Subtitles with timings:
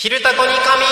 [0.00, 0.88] 昼タコに仮眠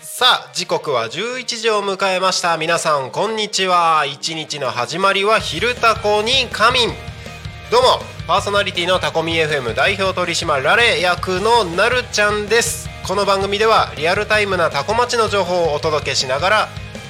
[0.00, 2.56] さあ時刻は11時を迎えました。
[2.56, 4.06] 皆さんこんにちは。
[4.06, 6.94] 一日の始まりは昼タコに仮眠
[7.70, 7.88] どうも
[8.26, 12.88] パーソナリティのタコミ FM 代表取締られ役のなるちゃんです。
[13.06, 16.68] この番組ではリアルタイムなタコ町の情報をお届けしながら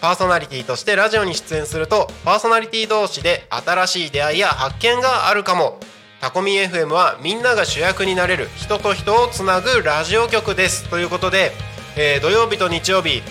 [0.00, 5.78] パーソナリティとしてラジオに出演するとパーソナリティ同士で新しい出会いや発見があるかも。
[6.20, 10.88] タコミ FM はみんなが主役になれる人と人をつなぐラジオ局です。
[10.88, 11.52] ということで、
[11.96, 13.22] えー、土曜日と日曜日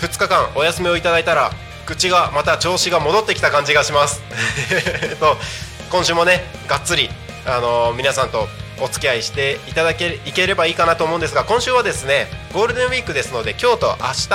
[0.00, 1.50] 2日間お休みをいただいたら
[1.86, 4.22] 口がまた調子が戻ってきた感じがします。
[5.18, 5.36] と
[5.90, 7.10] 今週もねがっつり、
[7.46, 8.48] あのー、皆さんと
[8.80, 14.28] お付き合いしていただけいければいいかなと思うんですが今週はですねゴールデンウィークですので今日と明日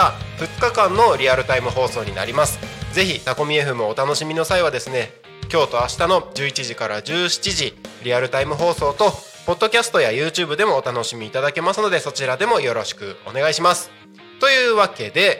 [0.43, 2.59] 2日間のリアルタイム放送になります。
[2.93, 5.09] ぜひタコミ FM お楽しみの際はですね
[5.51, 9.11] 今日と明日の11時から17時リアルタイム放送と
[9.45, 13.89] ポッドキャストや YouTube でもお楽しみいただけますのでそちらでもよろしくお願いします。
[14.39, 15.39] というわけで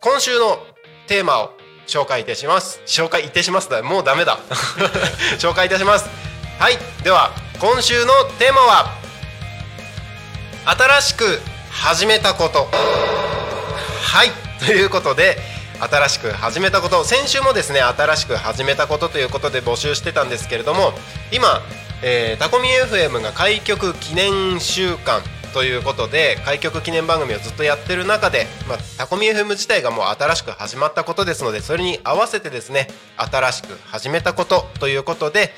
[0.00, 0.58] 今週の
[1.06, 1.50] テーマを
[1.86, 2.80] 紹介いたします。
[2.86, 3.82] 紹介いたしますだ。
[3.82, 4.38] もうダメだ。
[5.38, 6.08] 紹介いたします。
[6.58, 6.78] はい。
[7.02, 8.94] では今週のテーマは
[10.64, 11.40] 新しく
[11.72, 12.68] 始めたこと。
[14.00, 14.28] はい
[14.64, 15.38] ということで
[15.80, 17.02] 新しく始めたこと。
[17.02, 20.92] 先週もですね新しく始めたことということで募集してたんですけれども
[21.32, 21.60] 今、
[22.04, 25.20] えー、タコミ FM が開局記念週間
[25.52, 35.50] ということで開局記念番組をずっとやってる中で、まあ、タコミ FM 自体がもう新しく始まったことですのでそれに合わせてですね新しく始めたことということで、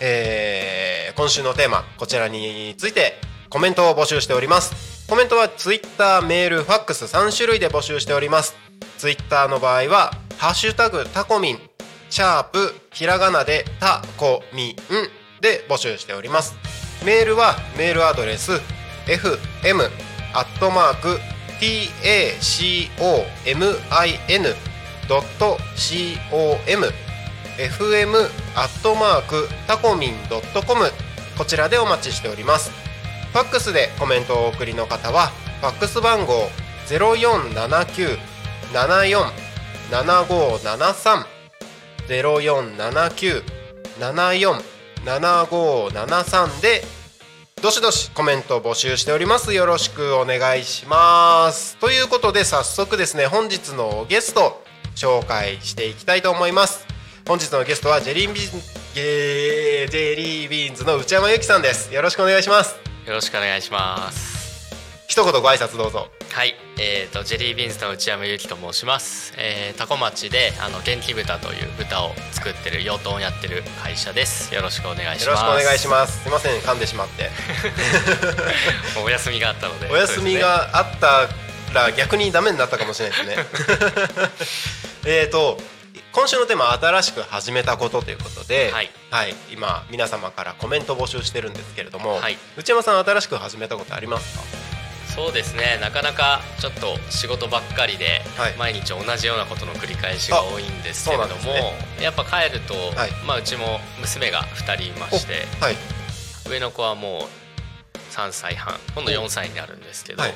[0.00, 3.14] えー、今週のテーマこちらについて
[3.50, 5.08] コメントを募集しております。
[5.08, 8.54] コメントは Twitter メールファックス3種類で募集しております。
[8.98, 11.60] ツイッターの場合は「ハッシュタグタコミン」
[12.10, 14.76] シャープひらがなでタコミン
[15.40, 16.54] で募集しております。
[17.04, 18.60] メールはメールアドレス
[19.08, 19.90] fm
[20.34, 21.18] アットマーク
[21.60, 24.54] tacomin
[25.08, 25.58] ドット
[26.30, 26.56] com
[27.56, 28.14] fm
[28.54, 30.92] アットマークタコミンドットコム。
[31.36, 32.70] こちらでお待ちしております。
[33.32, 36.48] ファックスでコメントをお送りの方はファックス番号
[36.86, 38.16] 0479
[38.72, 41.26] 747573
[45.04, 46.97] 0479-747573で
[47.60, 49.52] どしどしコメント募集しております。
[49.52, 51.76] よろしくお願いします。
[51.78, 54.62] ということで早速ですね本日のゲスト
[54.94, 56.86] 紹介していきたいと思います。
[57.26, 58.60] 本日のゲストはジェリービーン
[58.94, 61.92] ジェリービーンズの内山由紀さんです。
[61.92, 62.76] よろしくお願いします。
[63.06, 64.74] よろしくお願いします。
[65.08, 66.08] 一言ご挨拶どうぞ。
[66.30, 74.54] はい、えーと、ジェリービーンズの内山由紀と申します、えー、タコ町であの元気豚という豚を作ってる養豚をやってる会社です。
[74.54, 75.26] よろしくお願いします。
[75.26, 76.22] よろしくお願いします。
[76.22, 77.30] すいません噛んでしまって。
[79.04, 79.88] お休みがあったので。
[79.92, 81.28] お休みがあった
[81.74, 83.46] ら逆にダメになったかもしれないですね。
[85.04, 85.60] えっと
[86.12, 94.57] 今週のテーマは新しく始めたことということで、はい、はい、今皆様からコメント募集してるんですけれども、はい、内山さん新しく始めたことありますか？
[95.18, 95.78] そうですね。
[95.80, 98.22] なかなかちょっと仕事ばっかりで、
[98.56, 105.76] 毎日同じようなことの繰り返しが多いんですけれども、ね、やっぱ帰ると、はい、まあ、うちも娘が2人いまして、はい、
[106.48, 110.34] 上の子はもう3歳半今度4歳になるんですけど、はい、っ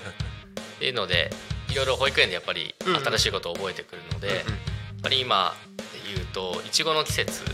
[0.81, 1.31] ていうので
[1.71, 4.47] いろいろ保育園でやっぱり新しいことを覚えてくるので、うんうん、やっ
[5.00, 7.44] ぱり今で言うといちごの季節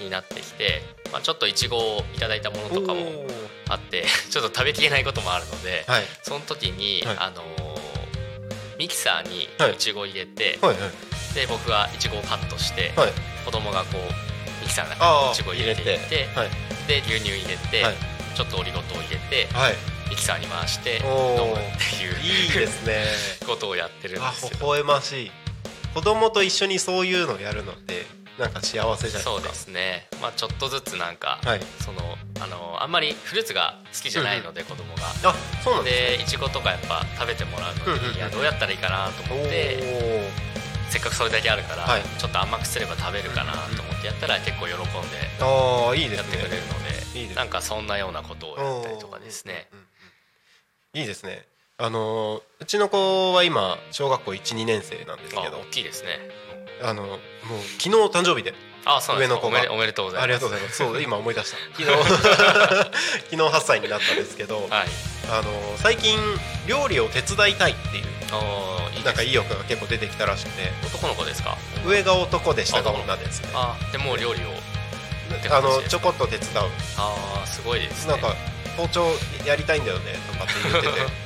[0.00, 3.26] になってきて、まあ、ちょっといちごをいただいたものとかも
[3.68, 9.48] あって ちょっと食べきれないこともあるので、はい、その時に、はい、あのー、ミキサーにい。
[9.78, 10.76] ちごを入れて、はい、
[11.34, 13.12] で僕がいちごをカットして、はい、
[13.44, 16.28] 子供がこうミキサーの中にいちごを入れていて
[16.86, 17.84] で牛乳入れて、
[18.34, 19.48] ちょっとオリゴ糖を入れて、
[20.08, 23.04] ミキサーに回して飲むっていういいですね。
[23.46, 24.50] ことをやってるんですよ。
[24.60, 25.32] 微笑ましい。
[25.94, 28.04] 子供と一緒にそういうのをやるのって
[28.38, 29.20] なんか幸せじゃないですか。
[29.20, 30.08] そうですね。
[30.20, 32.00] まあちょっとずつなんか、はい、その
[32.40, 35.02] あのあんまりフルーツが好きじゃないので、子供が。
[35.24, 35.34] あ
[35.64, 40.28] そうなんでいちごとかやっぱ食べてもらうのに、いやどうやったらいいかなと思って
[40.90, 44.84] せっかくそれだけあるから、はい、ちょっと甘くすれば食べるかなと思ってやったら結構喜んで
[46.14, 46.78] やってくれるの
[47.14, 49.68] でいいで、ね、なんかそんなようなことをやったりとかですね。
[50.94, 51.46] いいですね
[51.78, 56.08] あのうちの子は今小学校12年生なんですけど大きいですね。
[56.82, 57.18] あのもう
[57.78, 58.54] 昨日誕生日で
[58.86, 59.60] あそう上の子が。
[59.70, 60.24] おめでとうございます。
[60.24, 60.76] ありがとうございます。
[60.78, 61.56] そう今思い出した。
[61.76, 61.88] 昨日。
[63.28, 64.88] 昨日8歳になったんですけど、はい、
[65.30, 66.18] あの最近
[66.66, 68.06] 料理を手伝いたいっていう
[69.04, 71.58] なんか意欲が結構出てきたらしくて男の子ですか？
[71.84, 73.50] 上が男で下が女ですね。
[73.52, 74.48] あでも料理を
[75.54, 76.70] あのちょこっと手伝う。
[76.96, 78.34] ああすごいです、ね、なんか
[78.78, 79.14] 包丁
[79.44, 81.25] やりたいんだよねとかって言ってて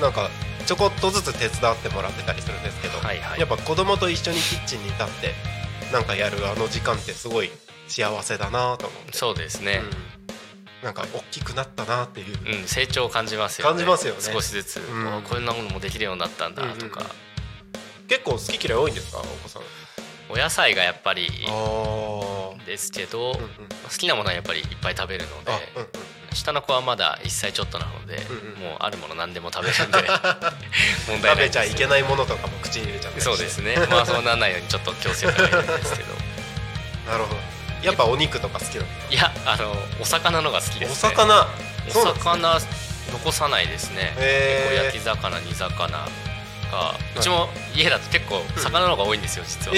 [0.00, 0.30] なんか
[0.66, 5.34] ちょこっとずつ手伝ってもらってたりするんですけど、はいはい、やっぱ子供と一緒にキッチンに立って
[5.92, 7.50] なんかやるあの時間ってすごい
[7.88, 9.12] 幸せだなと思って。
[9.12, 9.80] そうですね、
[10.80, 13.70] うん、なんか大きくなったなっていう、うん、成長を感じますよね。
[13.70, 14.20] 感じますよね。
[14.20, 17.06] 少しずつ、うん、こんなものもできるようになったんだとか、うん。
[17.06, 19.62] うん、結構好き嫌い多いんですかお子さん。
[20.30, 21.26] お野菜がやっぱり
[22.66, 25.88] ですけど、うんうん、好きなものはやっぱりいっぱい食べるので、うんうん、
[26.32, 29.98] 下の子はまだ1歳ちょっとなので、うんうん、もうあるもの何でも食べるんで
[31.08, 33.20] 問題ない食べちゃいけないものとかも口に入れちゃって。
[33.20, 33.76] そうですね。
[33.90, 36.14] まあそうならないようにちょっと強制がいるんですけど。
[37.10, 37.40] なるほど。
[37.82, 38.86] やっぱお肉とか好きなの？
[39.10, 41.46] いやあのお魚のが好きです、ね、お魚？
[41.88, 42.60] お魚
[43.12, 44.14] 残さないですね。
[44.18, 46.08] 結構焼き魚煮魚が。
[47.16, 49.76] うちも家だと結構魚の方が多いんですよ実は、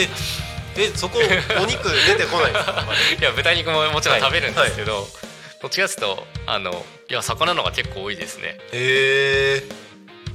[0.76, 1.18] えそこ
[1.60, 2.84] お肉出てこないですか
[3.20, 5.02] いや豚肉ももちろん食べるんですけど、はい。
[5.02, 5.19] はい
[5.60, 6.70] どっちかというとあの
[7.08, 8.58] いや魚のが結構多いですね。
[8.72, 9.62] へえ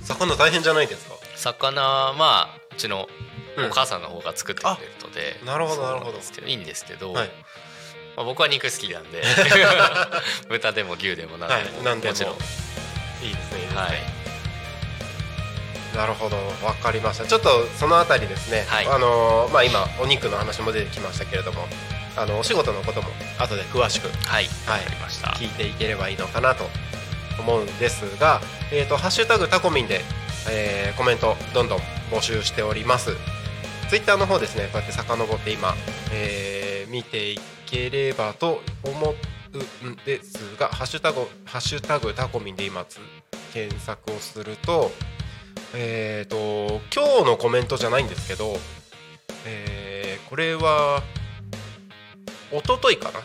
[0.01, 1.15] 魚大変じゃないですか？
[1.35, 3.07] 魚まあうちの
[3.57, 6.19] お母さんの方が作ってくれるので、うん、なるほどなるほど。
[6.45, 7.27] いいんですけど、はい、
[8.17, 9.23] まあ、僕は肉好きなんで
[10.49, 12.13] 豚でも牛でも何でも,、はい、何でも。
[12.13, 12.33] もちろん。
[12.33, 12.71] いいです
[13.23, 14.03] ねいいですね、はい。
[15.95, 17.25] なるほど分かりました。
[17.25, 21.67] ちょっとそのあたりですね、はい、あのー、まあ、今お肉の話も出てきましたけれども
[22.17, 23.09] あのお仕事のことも
[23.39, 24.81] 後で詳しく、はい、はい、
[25.37, 26.65] 聞いていければいいのかなと
[27.39, 28.41] 思うんですが
[28.71, 30.01] 「えーと、ハッシュタグタコミンで」
[30.47, 31.79] えー、コメントどんどん
[32.11, 33.15] 募集しております。
[33.89, 35.75] ツイッターの方ですねこうやって遡って今、
[36.11, 39.15] えー、見ていければと思
[39.83, 42.85] うんですが「ハッシュタグハッシュタグタコミン」で今
[43.53, 44.91] 検索をすると
[45.75, 48.57] えっ、ー、と今日のコメントじゃないんですけど、
[49.45, 51.03] えー、これは
[52.51, 53.19] 一昨日かな？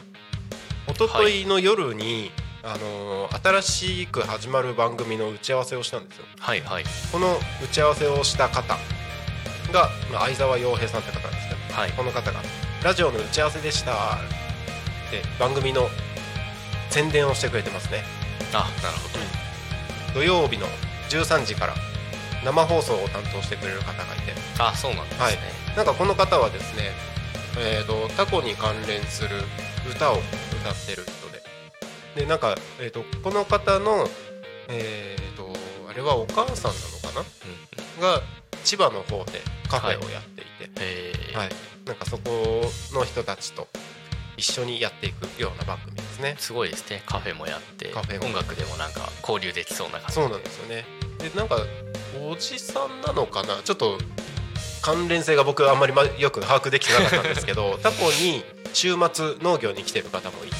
[0.92, 2.30] 一昨日の夜に、
[2.62, 6.24] はい、あの新しく始まる番組の打ち合わせをしたんですよ。
[6.38, 8.76] はいはい、この打ち合わせをした方
[9.72, 12.40] が、まあ、相沢洋平さんって方なんですけど、はい、この方が
[12.82, 15.88] 「ラジオの打ち合わせでした」って番組の
[16.88, 18.04] 宣伝をしてくれてますね。
[18.52, 19.08] あなるほ
[20.14, 20.66] ど、土曜日の
[21.08, 21.74] 13時から
[22.44, 24.32] 生放送を担当してくれる方がいて。
[24.58, 25.38] あそうなんですね、はい、
[25.76, 26.90] なんかこの方はですね
[27.58, 29.30] えーと、タコに関連する
[29.90, 31.30] 歌を歌ってる人
[32.14, 32.22] で。
[32.22, 34.08] でなんか、えーと、この方の、
[34.68, 35.52] えーと、
[35.88, 37.26] あれはお母さんなのかな、
[37.96, 38.22] うん、が
[38.64, 41.50] 千葉の方でカフェをやっていて、はい、はい、
[41.86, 42.62] なんかそこ
[42.92, 43.68] の人たちと
[44.36, 46.34] 一緒にやっていくような番組ですね。
[46.38, 47.02] すごいですね。
[47.06, 50.84] カフェもやってカフェ音楽でもなんか交流できそうな感じそうなんですよね。
[51.18, 51.56] でなんか
[52.26, 53.60] おじさんなのかな？
[53.62, 53.98] ちょっと
[54.82, 60.56] 関連性が僕あんまりよく把握できてなかったんですけど タコに週末農業に来てる方もいて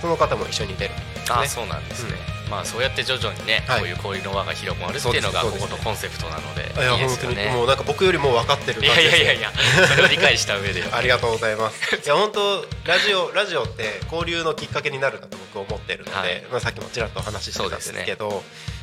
[0.00, 1.00] その方も一緒に出る、ね、
[1.30, 9.52] あそうなんですね、うん、まあそうやって徐々にね、はい、こういう交流の輪が広まるっていうのがここのコンセプトなのでいや本当にもうなんか僕よりも分かってる感じですいやいやいや
[9.88, 10.84] それを理解した上で。
[10.92, 11.96] ありがとうございます。
[11.96, 18.42] いや本当ラジオラジオって交流のきっかけになるなと僕思ってるので、はい、まあさっきもちらっとお話ししてたんですけど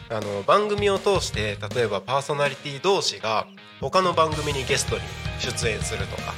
[0.10, 3.48] あの番組を通して例えばパーソナリティ同士が
[3.82, 5.02] 他の番組にゲストに
[5.40, 6.34] 出演するとか、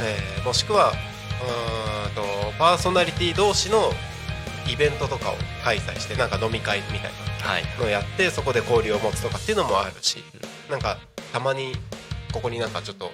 [0.00, 0.92] えー、もしくは
[1.42, 2.22] うんと
[2.58, 3.90] パーソナリティ同士の
[4.70, 7.12] イベントとかを開催してなんか飲み会みたい
[7.76, 10.22] なのをやって、はい、そこで交流を持つとかっていうのもあるし、
[10.66, 10.98] うん、なんか
[11.32, 11.72] たまに
[12.32, 13.10] ここになんかちょっと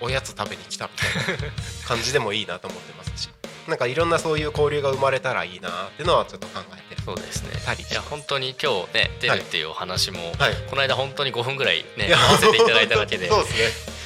[0.00, 0.90] おやつ食べに来たみ
[1.26, 3.30] たいな感じでもいいなと思ってますし
[3.68, 7.50] なんかいろんなそういう交流が生まれたらいいなっていうのはちょっと考えてそうですね。
[7.90, 13.28] いや本当に今日ね出るっていうお話も、はい、この間本当に5分ぐらいね合わせていただいただけで。
[13.28, 14.02] そうですね。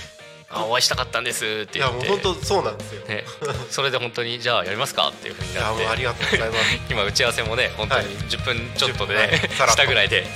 [0.49, 1.79] あお会いしたかったんですって言って。
[1.79, 3.25] いやもう本当そうなんですよ、ね、
[3.69, 5.87] それで本当にじゃあやりますかっていうふうになって。
[5.87, 6.61] ありがとうございます。
[6.89, 9.21] 今打ち合わせもね本当に10分ちょっとでね、
[9.59, 10.27] はい、したぐらいで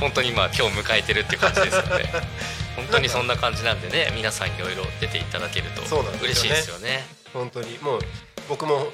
[0.00, 2.08] 本当に今今日迎えてるっていう感じですので
[2.76, 5.82] 本当にそんな感じなんでね皆さんいろいろ出ていただけると
[6.22, 7.06] 嬉しいですよね。
[7.32, 7.78] 本当に。
[7.78, 8.00] もう
[8.48, 8.88] 僕も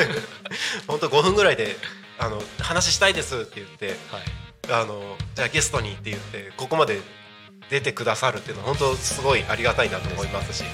[0.86, 1.76] 本当5分ぐらいで
[2.18, 7.00] あの話したいですって言って、はい、あのじゃあゲストにって言ってここまで
[7.70, 10.64] 出てくださるっていうのは本当すごいありがたいなと思いますし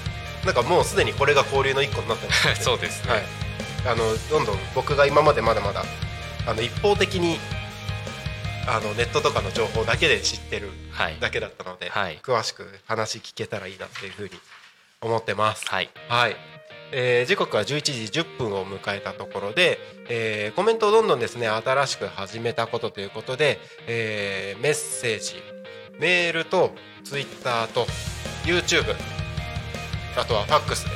[0.45, 3.23] なんかもうすでにこれが交流の一個になってます そうですね、はい、
[3.87, 5.85] あのどんどん僕が今までまだまだ
[6.47, 7.39] あの一方的に
[8.67, 10.69] あのネットとかの情報だけで知ってる
[11.19, 14.31] だけだったので、はい、詳しく話聞けたらいいなっていうふうに
[15.01, 15.67] 思ってます。
[15.67, 16.35] はい、はい。
[16.93, 17.65] えー、時刻は11
[18.11, 19.79] 時10分を迎えたところで、
[20.09, 25.35] えー、コメントをどんどんですね新しく始めたことということで、えー、メッセージ
[25.99, 26.71] メールと
[27.05, 27.85] ツイッターと
[28.43, 28.93] YouTube
[30.17, 30.91] あとはファックスで、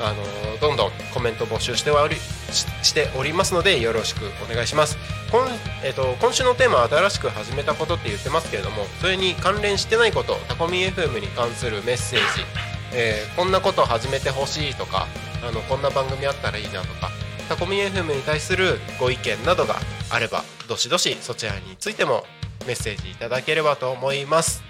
[0.00, 4.96] あのー、どんどんコメント募集しておりしておりますのでよろしくお願いします。
[5.30, 5.46] 今,、
[5.84, 15.06] えーと、今週のテーマは新しく始めたことって言ってますけれどもそれに関連してないことタコミ FM に関するメッセージ、えー、こんなこと始めてほしいとか
[15.46, 17.10] あのこんな番組あったらいいなとか
[17.48, 19.76] タコミ FM に対するご意見などが
[20.10, 22.24] あればどしどしそちらについても
[22.66, 24.62] メッセージいただければと思います。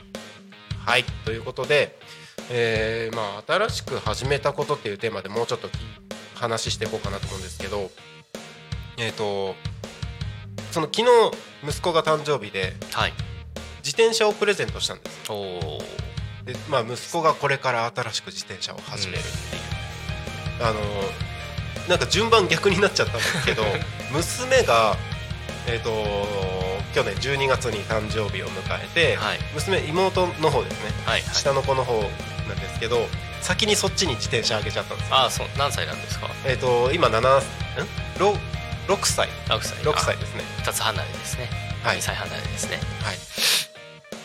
[0.84, 1.98] はいということで、
[2.50, 5.68] えー、まあ、新しく始めたことっていうテーマでもうちょっと
[6.34, 7.90] 話していこうかなと思うんですけど
[8.96, 9.54] えっ、ー、と
[10.70, 11.06] その昨日
[11.68, 13.12] 息子が誕生日で、はい、
[13.78, 15.20] 自転車をプレゼントしたんです
[16.48, 19.62] で、まあ、息子がこれから新しく自転車を始めるっていう、
[20.60, 20.80] うん、あの
[21.88, 23.62] なんか順番逆になっちゃったんですけど
[24.12, 24.96] 娘が
[25.66, 26.48] えーと
[26.94, 32.00] 去年12月に誕生日を迎えて、はい、娘妹の方ですね、はいはい、下の子の方
[32.48, 33.06] なんですけど
[33.42, 35.46] 先にそっちに自転車あげちゃったんですああそう。
[35.58, 36.28] 何歳なんですか？
[36.46, 37.22] えっ、ー、と今7ん
[38.16, 38.38] ？6,
[38.88, 39.28] 6歳。
[39.46, 40.42] 6歳6歳ですね。
[40.64, 41.48] 2つ離れですね、
[41.84, 42.80] はい、2歳離れですね。
[43.02, 43.18] はい。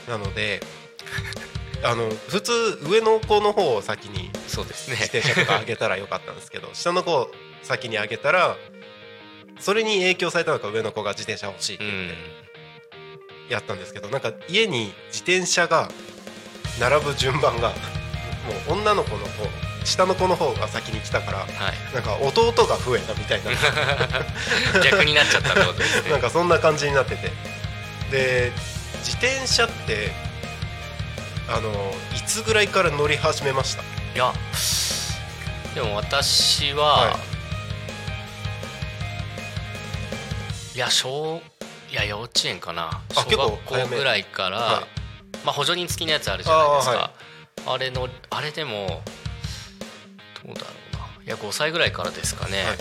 [0.09, 0.61] なので
[1.83, 2.51] あの普通
[2.89, 4.97] 上の子の方を先にそうですね。
[4.97, 8.57] 自転車とかあげたらよかったんですけど 下の子を先にあげたら
[9.59, 15.89] それに影響されたのか上の子が自転車欲しいって言って、やったんですけどなんか家に自転車が
[16.79, 17.75] 並ぶ順番がも
[18.69, 23.51] う女の子の方下の子の方が先に来たから、はい、なんか弟が増えたみたいな。
[24.81, 26.11] 逆になっちゃったってことですね。
[26.11, 27.31] なんかそんな感じになってて。
[28.11, 28.51] で
[28.99, 30.11] 自転車って
[31.55, 31.69] あの
[32.17, 33.83] いつぐらいから乗り始めました？
[33.83, 33.85] い
[34.17, 34.33] や
[35.75, 37.19] でも私は、は
[40.73, 41.41] い、いや小
[41.91, 43.01] いや幼稚園かな。
[43.11, 46.93] 小学校ぐらいから、はい、まあ、補助輪付きのやつあるじゃないですか。
[46.93, 49.03] あはい、あれのあれでも
[50.43, 51.23] どうだろうな。
[51.23, 52.77] いや5歳ぐらいからですかね、はい、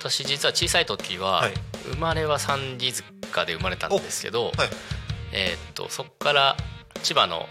[0.00, 1.44] 私実は小さい時は、
[1.92, 2.90] 生まれは三里
[3.20, 4.50] 塚で生まれたんですけど、
[5.30, 6.56] えー、っとそこから
[7.02, 7.46] 千葉の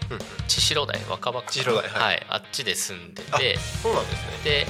[0.48, 3.58] 千代台若葉区、はい、あっちで住んでて。
[3.82, 4.44] そうなんですね。
[4.44, 4.66] で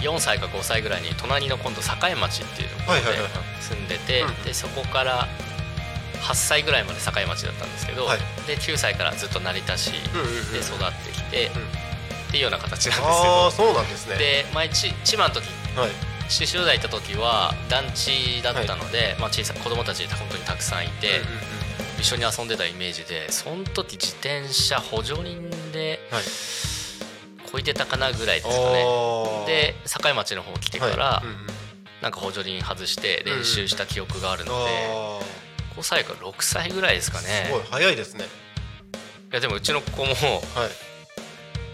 [0.00, 3.02] 4歳か5歳ぐらいに隣の今度栄町っていうところで
[3.60, 5.28] 住んでて、でそこから
[6.22, 13.50] 8歳ぐらいまで境町だったんですけど、はい、で9歳からずっと成田市で育ってきて、っていうような形なんですよ。
[13.50, 14.16] そうなんですね。
[14.16, 15.44] で前ち千葉の時
[15.76, 15.90] はい。
[16.30, 21.38] 獅子台行った時は団地だったので、はい、まあ、小さい子供たち本当にたくさんいて、うんうんうん、
[22.00, 26.22] 一緒に遊んでたイメージでその時自転車補助輪で、はい、
[27.52, 28.84] こいてたかなぐらいですかね。
[29.46, 31.26] で境町の方来てから、はい。
[31.26, 31.46] うんうん、
[32.02, 34.70] なんか補助輪外して練習した記憶があるので、
[35.22, 35.40] うん
[35.76, 37.44] 5歳か6歳ぐらいですかね。
[37.46, 37.62] すごい。
[37.70, 38.24] 早いですね。
[38.24, 40.14] いやでもうちの子も、は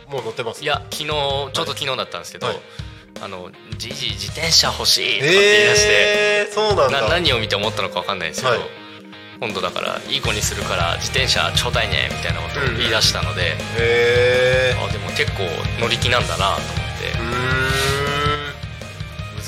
[0.09, 0.63] い、もう乗ってます？
[0.63, 2.61] いや昨日ちょうど昨日だったんですけど、はい、
[3.23, 7.09] あのじじ自転車欲しいとかって言い出して、えー、そうなんだ。
[7.09, 8.61] 何を見て思ったのか分かんないんですけど、はい、
[9.41, 13.53] 今度だからいい子にするから自転車ちょうだいねみたいなことを言い出したので、
[14.77, 15.45] うん、あでも結構
[15.81, 17.57] 乗り気なんだなと思って。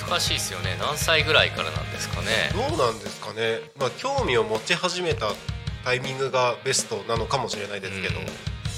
[0.08, 0.76] 難しいですよね。
[0.80, 2.50] 何歳ぐらいからなんですかね。
[2.54, 5.32] どうなんですかね、まあ、興味を持ち始めた
[5.84, 8.26] タイミングがベストなのかもしれないですけど、うん、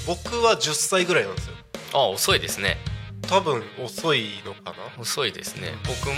[0.07, 1.55] 僕は10歳ぐらいなんですよ。
[1.93, 2.77] あ遅いですね。
[3.27, 5.01] 多分遅いのかな。
[5.01, 5.73] 遅いですね。
[5.85, 6.15] 僕も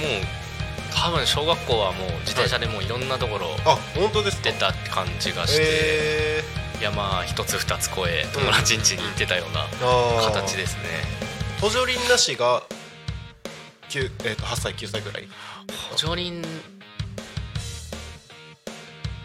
[0.96, 6.44] 多分小学校はもう自転車でもういろんなところ、あ本当です出た感じがして、
[6.82, 9.66] 山一つ二つ越え友達ん家に行ってたような
[10.26, 10.84] 形ですね、
[11.60, 12.64] 補助輪なしが
[13.90, 15.28] 9、えー、と8歳9歳ぐらい？
[15.92, 16.42] 補助輪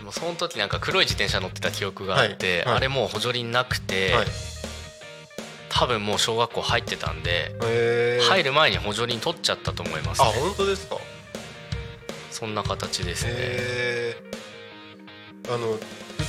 [0.02, 2.66] もうその時なんか黒い自転車乗ってた記憶があって、はい。
[2.66, 4.26] はい、あれもう補助輪なくて、はい、
[5.68, 7.54] 多分もう小学校入ってたんで
[8.28, 10.96] 入る前に補助輪取っちゃったと思います、ね、あ本当ですか？
[12.38, 13.32] そんな形ですね。
[15.50, 15.80] あのう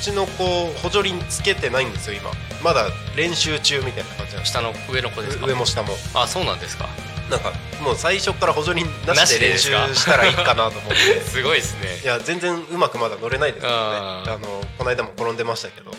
[0.01, 0.43] ちの子
[0.81, 2.31] 補助輪つけてないんですよ今。
[2.63, 2.87] まだ
[3.17, 5.45] 練習中みたいな感じなん下の上の子ですか？
[5.45, 5.89] 上も下も。
[6.15, 6.87] あそうなんですか。
[7.29, 7.51] なんか
[7.83, 11.21] もう最初から補助輪なしで練習したらいいかなと思って。
[11.21, 11.99] すごいですね。
[12.03, 13.97] いや全然うまくまだ乗れないですけどね。
[13.99, 15.91] あのこの間も転んでましたけど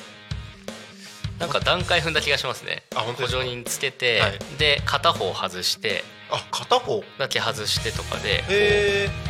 [1.40, 2.84] なんか段階踏んだ気がしますね。
[2.94, 7.02] 補助輪つけて、はい、で片方外してあ片方？
[7.18, 8.44] だけ外してとかで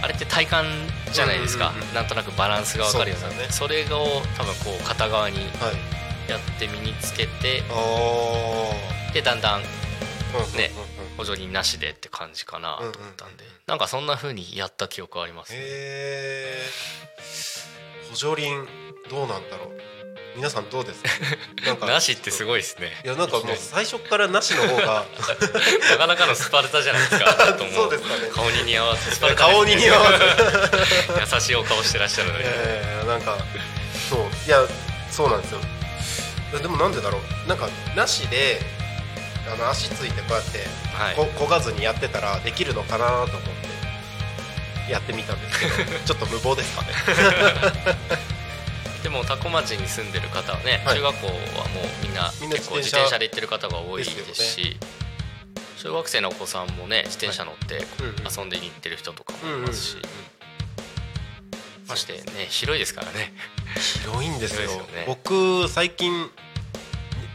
[0.03, 0.67] あれって体感
[1.13, 3.31] じゃないですか、うんうんうん、なんとなくバランスが分かるような。
[3.31, 3.87] そ,、ね、それを
[4.37, 5.39] 多分こう片側に
[6.29, 8.75] やって身につけて、は
[9.11, 9.63] い、でだんだん
[10.57, 10.71] ね、
[11.17, 15.61] 補助輪なしでって感じかなと思ったんで、うんうん、なんかそんなふうにやった記憶あります、ね、
[18.11, 18.67] 補助輪
[19.09, 20.00] どうなんだろう？
[20.37, 21.09] 皆さんどうですか？
[21.67, 22.93] なんかなしってすごいですね。
[23.05, 25.05] いやなんかもう最初からなしの方が
[25.91, 27.37] なかなかのスパルタじゃないですか
[27.75, 28.29] そうですかね。
[28.33, 30.19] 顔に似合わせスパルタ、ね、顔に似合わ
[31.29, 33.39] せ優しいお顔してらっしゃるのに、えー、なんか
[34.09, 34.65] そういや
[35.11, 35.61] そうなんですよ。
[36.61, 37.49] でもなんでだろう。
[37.49, 38.61] なんかなしで
[39.53, 40.59] あの足ついてこうやって、
[40.95, 43.31] はい、こ焦がずにやってたらできるのかなと思っ
[44.87, 46.89] てやってみたんですけどちょっと無謀ですかね
[49.03, 54.77] でも多古町に住んでる方はね、はい、中学校はもうみんな結構自転車で行ってる方が多いですし、
[55.77, 57.83] 小学生のお子さんもね自転車乗って
[58.39, 59.97] 遊んでに行ってる人とかもいますし、
[61.89, 63.33] ましてね広いですからね。
[64.03, 64.69] 広いんですよ。
[64.69, 66.31] ね、僕最近、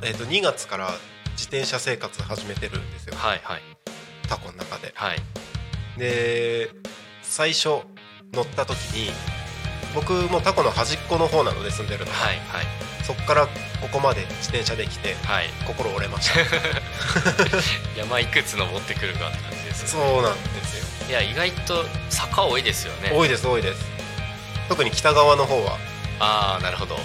[0.03, 0.91] えー、と2月から
[1.31, 3.15] 自転車生活始めてるんですよ。
[3.15, 3.61] はいはい。
[4.27, 5.17] タコの中で、はい、
[5.97, 6.69] で
[7.21, 7.81] 最初
[8.33, 9.11] 乗った時に
[9.93, 12.11] 僕もタコの端っこの方なので住んでるの。
[12.11, 12.65] はいはい、
[13.03, 13.51] そこからこ
[13.91, 16.39] こまで自転車で来て、はい、心折れました。
[17.95, 20.85] 山いくつ登ってくるかって感じです、ね、そうなんですよ。
[21.09, 23.11] いや意外と坂多いですよね。
[23.13, 23.85] 多いです多いです。
[24.67, 25.77] 特に北側の方は。
[26.19, 27.03] ああなるほど、はい、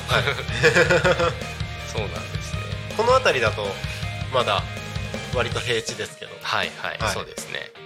[1.92, 2.60] そうなんですね。
[2.96, 3.74] この辺りだと
[4.32, 4.62] まだ
[5.34, 6.36] 割と平地ですけど。
[6.42, 7.70] はいはい、はい、そうですね。
[7.74, 7.79] な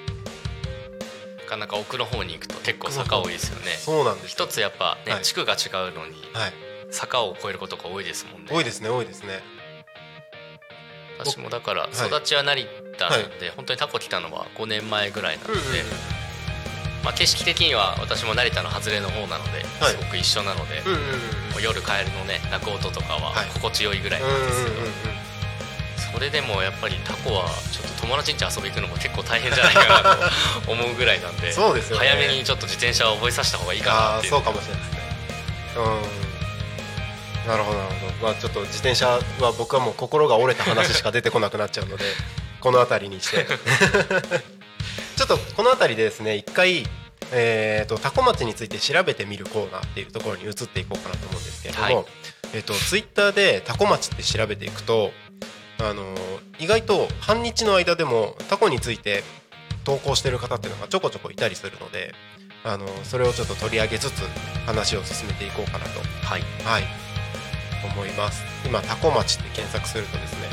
[1.55, 3.73] かなか奥の方に行くと結構坂多いですよね。
[3.79, 6.17] そうなんです一つやっぱね、はい、地区が違うのに、
[6.91, 8.49] 坂を越えることが多いですもんね。
[8.51, 9.41] 多いですね多いですね。
[11.19, 12.67] 私もだから育ちは成
[12.99, 15.61] 田なんで、はい、本当にタコ来たのは5年前ぐらいなので、
[17.05, 20.83] まあ、景色的には私も成田の外れの方なので、すごく一緒なので、
[21.63, 25.14] 夜帰るのね泣く音とかは心地よいぐらいなんですけど、
[26.15, 30.17] それでもやっぱりタコはちょっと友達ん家遊び行くのも結構大変じゃないかな
[30.65, 34.33] と思うぐらいなんでそうですよ、ね、早めにちょっと自転車を覚えさせた方がいいかなっていう。
[34.33, 34.99] そうかもしれないですね。
[35.77, 37.49] うん。
[37.49, 39.21] なるほどなるほど、まあ、ちょっと自転車は
[39.59, 42.05] 僕はもう心が折れた話しか出てこなくなっちゃうので
[42.61, 43.45] この辺りにして。
[45.17, 46.87] ちょっとこの辺りでですね一回
[47.33, 52.05] えーと、タコ町について調べてみるコーナーっていうところに移っていこうかなと思うんですけれども、はい、
[52.53, 55.11] えーと、ツイッターでタコ町って調べていくと
[55.85, 56.03] あの
[56.59, 59.23] 意外と半日の間でもタコについて
[59.85, 62.15] 投稿してる方っていうのがちょこちょこいたりするので
[62.65, 64.23] あのそれをちょっと取り上げつつ
[64.65, 66.43] 話を進めていこうかなと、はい。
[66.65, 66.85] はい、
[67.95, 68.43] 思います。
[68.65, 70.49] 今タコ町って検索するとですね。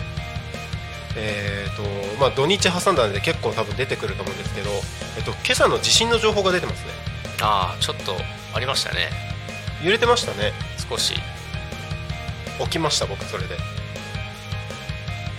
[1.16, 1.84] えーと
[2.20, 4.70] まあ、土日挟んだので結構多分出てくると思うんですけど、
[5.18, 6.92] えっと、今朝の地震の情報が出てますね。
[7.42, 8.16] ああちょっと
[8.54, 9.10] ありましたね。
[9.84, 10.52] 揺れてましたね。
[10.90, 11.16] 少し。
[12.60, 13.56] 起きました僕それで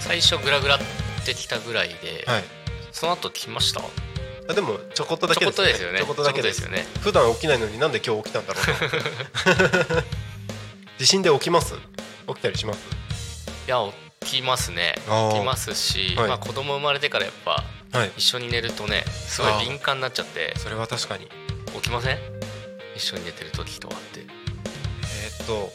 [0.05, 0.79] 最初グラグラっ
[1.25, 2.45] てきたぐらいで、はい、
[2.91, 3.81] その後来ました？
[4.49, 6.01] あでもちょこっとだけですよね。
[6.01, 6.63] ちょこっとだけです。
[6.65, 6.85] よね。
[7.01, 8.65] 普段起きないのになんで今日起きたんだろう
[10.99, 11.75] 地震 で起きます？
[12.27, 12.79] 起きたりします？
[13.67, 13.79] いや
[14.21, 14.95] 起きますね。
[15.31, 17.65] 起きますし、はい、まあ、子供生まれてからやっぱ、
[17.97, 21.29] はい、一緒に寝るとねすごい敏感になっちゃってそれは確かに。
[21.75, 22.19] 起きません？
[22.97, 24.21] 一緒に寝てる時とかって。
[24.21, 25.73] えー、っと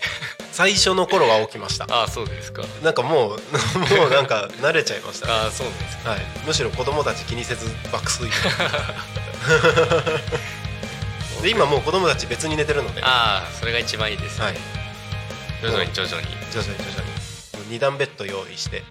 [0.58, 1.86] 最初の頃は起きました。
[1.88, 2.64] あそうですか。
[2.84, 3.38] なんかもう
[3.96, 8.28] もうなんか慣れちゃいました、 ね、あそうですか、はい、むしろ子供たち気にせず爆睡。
[11.44, 13.04] で今もう子供たち別に寝てるので。
[13.04, 14.58] ああそれが一番いいですね、はい、
[15.62, 16.28] 徐々に徐々に。
[16.52, 17.04] 徐々に徐々
[17.70, 17.78] に。
[17.78, 18.84] 2段ベッド用意して。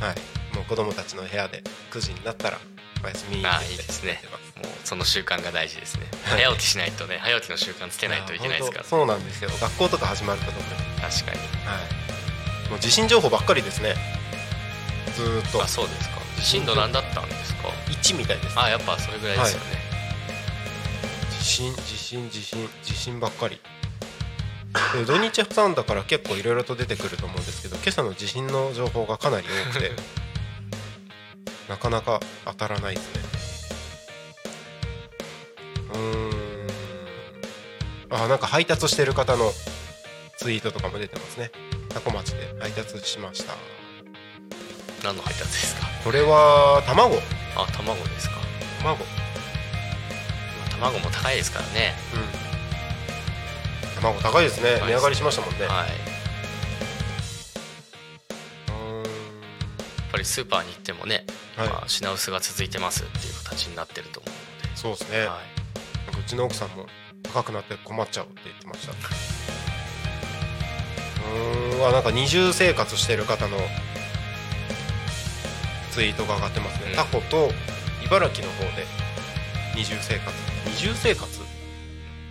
[0.00, 0.14] はい。
[0.56, 2.58] もう子供たちの部屋で9時になったら
[3.06, 4.20] お休みあいいですね。
[4.62, 8.84] もうその習慣が大事ですね、はい、早起きしないとね早起きの習慣つけないといけないですから。
[8.84, 9.50] そうなんですよ。
[9.60, 10.64] 学校とか始まると特に。
[11.00, 11.38] 確かに。
[11.64, 11.80] は
[12.66, 12.70] い。
[12.70, 13.94] もう地震情報ばっかりですね。
[15.14, 15.62] ずっと。
[15.62, 16.16] あそうですか。
[16.40, 19.76] 震度何だったんですか？1みたいです、ね、あやっぱそれぐらいですよね、は
[21.30, 23.60] い、地震地震地震地震ばっかり。
[25.06, 29.92] 土日挟んだから結構いろいろと出てくると思うんですけど今朝の地震の情報がかなり多くて
[31.68, 33.22] なかなか当たらないですね。
[35.94, 36.66] うん。
[38.10, 39.52] あなんか配達してる方の
[40.36, 41.50] ツイートとかも出てますね。
[41.88, 43.54] 多古町で配達しました。
[45.02, 45.86] 何の配達ですか？
[46.04, 47.16] これは卵。
[47.56, 48.36] あ卵ですか。
[48.82, 49.06] 卵、ま
[50.66, 51.94] あ、卵も高いですからね。
[52.14, 54.02] うん。
[54.02, 54.80] 卵高いですね。
[54.86, 55.88] 値上がりしましたもんね、はい
[60.24, 61.26] スーパーに行ってもね、
[61.56, 64.76] はい、まあ、品薄が続いてますっていう形になってると思うので。
[64.76, 65.40] そうですね、は
[66.16, 66.86] い、うちの奥さんも
[67.22, 68.92] 高くなって困っちゃうって言ってました。
[71.72, 71.80] うん。
[71.80, 73.58] はなんか二重生活してる方の
[75.92, 77.50] ツイートが上がってますね、うん、タコと
[78.04, 78.86] 茨城の方で。
[79.74, 80.32] 二重生活。
[80.64, 81.40] 二重生活？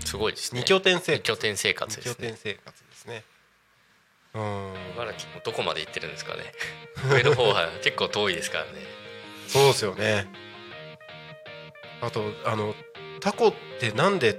[0.03, 0.61] すごいですね。
[0.61, 1.23] 二拠点生活。
[1.23, 2.13] 拠点生活ですね。
[2.15, 3.23] 拠点生活ですね。
[3.29, 3.34] うん
[4.35, 6.43] 茨城もどこまで行ってるんですかね。
[7.09, 8.71] 上の方は結構遠いですからね。
[9.47, 10.27] そうですよね。
[12.01, 12.75] あとあの
[13.21, 14.37] タコってなんで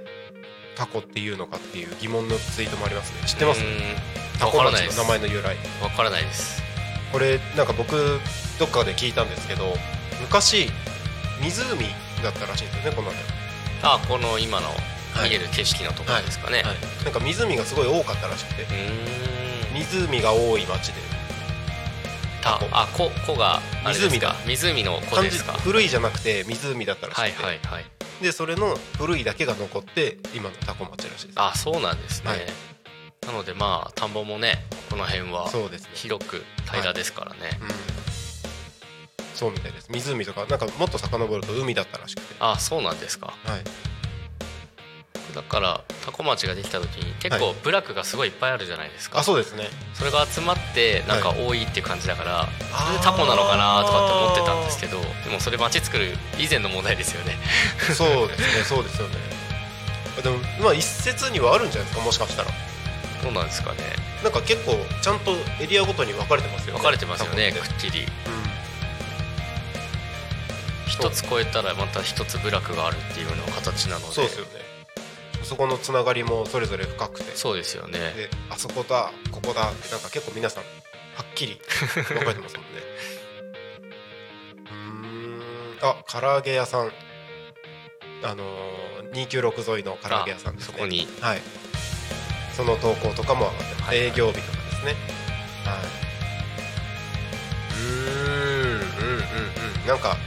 [0.75, 3.27] タコっていうのかっていう疑問のツイートもありますね。
[3.27, 3.61] 知ってます？
[4.39, 5.57] タコ町の名前の由来。
[5.81, 6.61] わからないです。
[7.11, 8.19] これなんか僕
[8.59, 9.75] どっかで聞いたんですけど
[10.21, 10.69] 昔
[11.41, 11.85] 湖
[12.21, 13.17] だったらしいんですよねこの辺。
[13.81, 14.69] あこの今の
[15.23, 16.65] 見える景色のところですかね、はい。
[16.65, 16.75] はい。
[16.75, 18.65] はい、なんか湖がすごい多かったらしくて
[19.77, 21.07] 湖が多い町で。
[22.43, 24.35] ああここが湖だ。
[24.45, 25.53] 湖の子ですか？
[25.53, 27.85] 古いじゃなくて湖だったらしくて、はいはいはい、
[28.23, 31.35] でそれの古いだけが残って今のタコ町らしいです。
[31.35, 32.39] あそうなんですね、はい、
[33.25, 35.49] なのでまあ田んぼもねこの辺は
[35.93, 37.49] 広く平らですからね、はい。
[37.51, 37.67] うん、
[39.35, 39.89] そうみたいです。
[39.91, 42.35] 湖とかなんかもっと遡ると海だったらしくて。
[42.39, 43.33] あそうなんですか。
[43.43, 43.63] はい
[45.35, 49.69] だから多古町ができた時に結構部落がすごいいっぱいあるじゃないですか、あそうですね。
[49.93, 57.37] それが集まってなんか多いっていう感じだから、それでタコなのかなとかって思ってたんですけどでもそれ町作る以前の問題ですよね。
[57.93, 59.15] そうですね そうですよね。
[60.23, 62.49] でもまあ一説にはあるんじゃないですかもしかしたら。
[63.23, 63.77] どうなんですかね。
[64.23, 68.07] なんか結構ちゃんとエリアごとに分かれてますよね分かれてますよねくっきり、うん、
[70.87, 74.13] 一つ超えたらまた一つ部落があるっていうような形なので。
[74.13, 74.66] そうですよね
[75.47, 77.31] そこのつながりもそれぞれ深くて。
[77.35, 77.93] そうですよね。
[77.99, 81.61] であそこだここだってなんか結構皆さんはっきり
[81.95, 82.81] 分かれてますもんね。
[84.69, 85.41] うん。
[85.81, 86.91] あ唐揚げ屋さん。
[88.23, 90.73] あのー、296沿いの唐揚げ屋さんですね。
[90.73, 91.07] そこに。
[91.21, 91.41] はい。
[92.51, 94.95] その投稿とかも上がってます、はいはい、営業日とかですね。
[95.63, 96.07] はい。
[97.77, 98.81] うんうんうん
[99.81, 99.87] うん。
[99.87, 100.17] なんか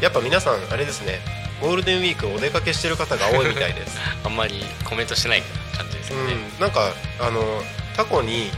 [0.00, 1.20] やっぱ皆さんあれですね
[1.60, 3.98] ゴールデンウィークお出かけしてる方が多いみたいです。
[4.24, 5.42] あんまりコメントしてない
[5.76, 7.62] 感じですね、うん、なんかあの
[7.96, 8.50] タコに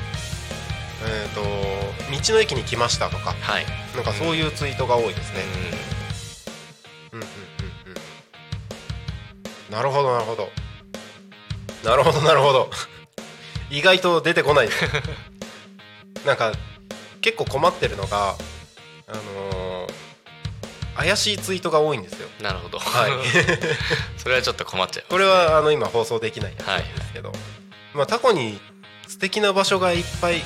[1.00, 1.40] えーと、
[2.10, 5.44] 道の駅に来ましたとか、はい、なんかそういうツイートが多いですね、
[7.12, 7.92] うん、うんうんうん
[9.68, 9.72] うん。
[9.72, 10.50] なるほどなるほど。
[11.84, 12.68] なるほどなるほど。
[13.70, 14.68] 意外と出てこない。
[16.26, 16.52] なんか
[17.20, 18.34] 結構困ってるのが
[19.06, 19.57] あのー
[20.98, 22.28] 怪しいツイートが多いんですよ。
[22.42, 23.12] なるほど、はい、
[24.18, 26.66] それはちょっと困っちゃう、ね、これはあの今放送できないんです
[27.12, 27.38] けど、はい、
[27.94, 28.60] まあ、タコに
[29.06, 30.42] 素敵な場所がいっぱいん？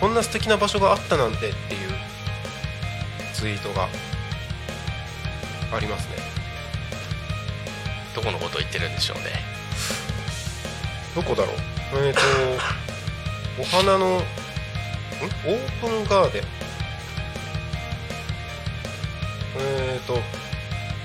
[0.00, 1.90] こんな素敵な場所があったなんてっていう
[3.32, 3.88] ツイートが
[5.72, 6.16] ありますね。
[8.16, 9.24] どこのことを言ってるんでしょうね。
[11.14, 11.56] どこだろう？
[12.04, 12.20] えっ、ー、と
[13.60, 14.16] お花のん？
[14.16, 16.42] オープンガーデン
[19.58, 20.20] えっ、ー、と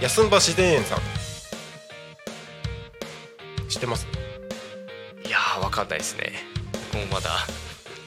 [0.02, 1.00] 安んば自然園さん。
[3.70, 4.08] 知ってます？
[5.26, 6.34] いやー分かんないですね。
[6.94, 7.30] もうまだ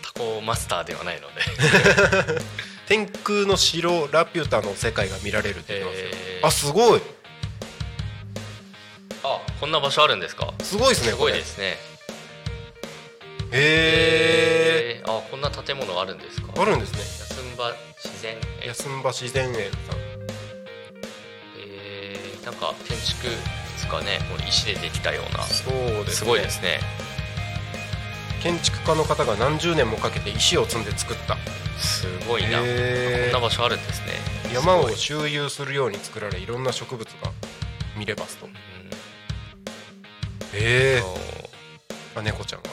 [0.02, 1.42] タコマスターではないので。
[2.86, 7.02] 天空の城ラピュタの世界が見られるって言ってますよ、えー、あすごい。
[9.24, 10.54] あこんな場所あるんですか？
[10.62, 11.76] すごいですねすごいですね。
[13.50, 16.62] へえー、あこんな建物あるんですか？
[16.62, 17.00] あるんですね。
[17.00, 18.68] 安んば自然園。
[18.68, 20.05] 安んば自然園さん
[22.46, 23.36] なんか建築で
[23.76, 24.20] すかね。
[24.30, 25.42] もう石でできたような。
[25.42, 26.78] そうです、ね、すごいですね。
[28.40, 31.36] 建築家の方が何十年もかけて石を積んで作った。
[31.76, 32.58] すごいな。
[32.58, 34.12] こんな場所あるんですね。
[34.54, 37.32] 山を周遊するように作られいろんな植物が
[37.98, 38.52] 見れますと、うん、
[40.54, 42.70] ええー、あ猫ちゃんが。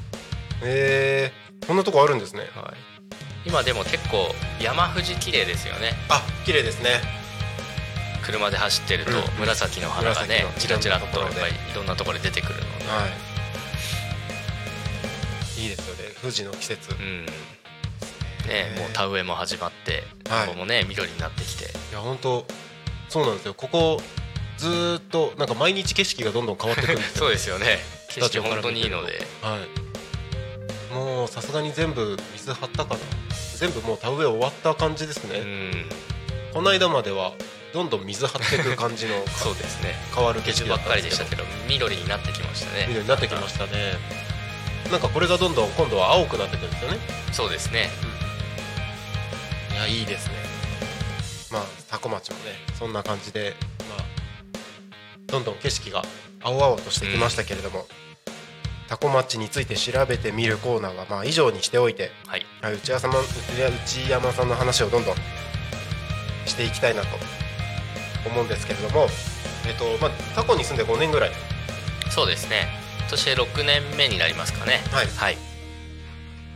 [0.64, 2.72] ええー、こんなとこあるんですね、は
[3.46, 5.92] い、今でも結構山富士綺麗ですよね。
[6.08, 7.19] あ綺麗ですね
[8.24, 13.06] 車で走ってると紫の花がねちらちらっとやっぱりいろんなところで出てくるので、は
[15.58, 17.26] い、いいですよね富士の季節、うん、
[18.48, 21.64] ねもう田植えも始まってここもね緑になってきて。
[21.64, 22.44] いや本当
[23.08, 23.54] そうなんですよ。
[23.54, 24.00] ここ
[24.56, 27.18] ずっとなんか毎日景色がどんどん変わってくるんですよ。
[27.26, 27.80] そうですよね。
[28.08, 29.58] 景色本当にいいので、は
[30.92, 33.00] い、もうさすがに全部水張ったかな。
[33.60, 35.84] 全部もう田植え終わった感じですね、うん、
[36.54, 37.34] この間までは
[37.72, 39.94] どんどん水張っていく感じの そうですね。
[40.14, 42.86] 変わる景色ばっかりでしたけど緑になってきましたね。
[42.88, 43.98] 緑になってきましたね。
[44.90, 46.98] なんかこれがどんどん今度は青くなってくるんですよね。
[47.32, 47.90] そうですね、
[49.70, 50.32] うん、いやいいですね。
[51.52, 53.54] まあ多古町もねそんな感じで
[53.88, 54.04] まあ
[55.26, 56.04] どんどん景色が
[56.42, 57.86] 青々としてきましたけれども、うん、
[58.88, 65.14] タコ町について調べてみるコーナーはまあ以上にしておいて、はい、内山さんの話をどんどん
[66.46, 67.08] していきたいなと
[68.26, 69.08] 思うんですけれども、
[69.66, 71.30] えっとまあ、タコに住んで5年ぐらい。
[72.10, 72.66] そうですね。
[73.00, 74.80] 今年6年目になりますかね。
[74.92, 75.38] はい、はい、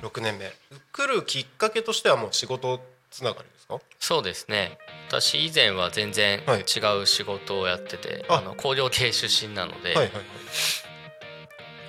[0.03, 0.53] 6年目。
[0.92, 3.79] 来るきっかけとしてはもう仕事つながりですか？
[3.98, 4.79] そうですね。
[5.09, 10.12] 私以前は全然違う仕事をやってて、はい、あの工業系出身なので、はいはいはい、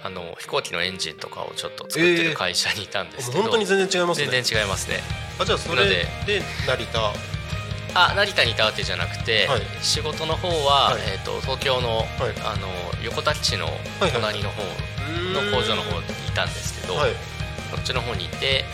[0.03, 4.27] あの飛行機のエンジンとかをちょっと作ってる会社にいたんですけど、えー、本当に全然違いますね。
[4.27, 4.99] 全然違いますね。
[5.39, 6.05] あじゃあそれで
[6.67, 7.13] 成田
[7.95, 12.03] あ成田にいたわけじゃなくて、はい、仕事の方は、はい、えーと、東京の,、
[12.43, 12.67] あの
[13.03, 13.67] 横田基地の
[14.13, 14.61] 隣の方
[15.33, 17.11] の工場の方にいたんですけど、はい、
[17.71, 18.65] そっちの方にいて、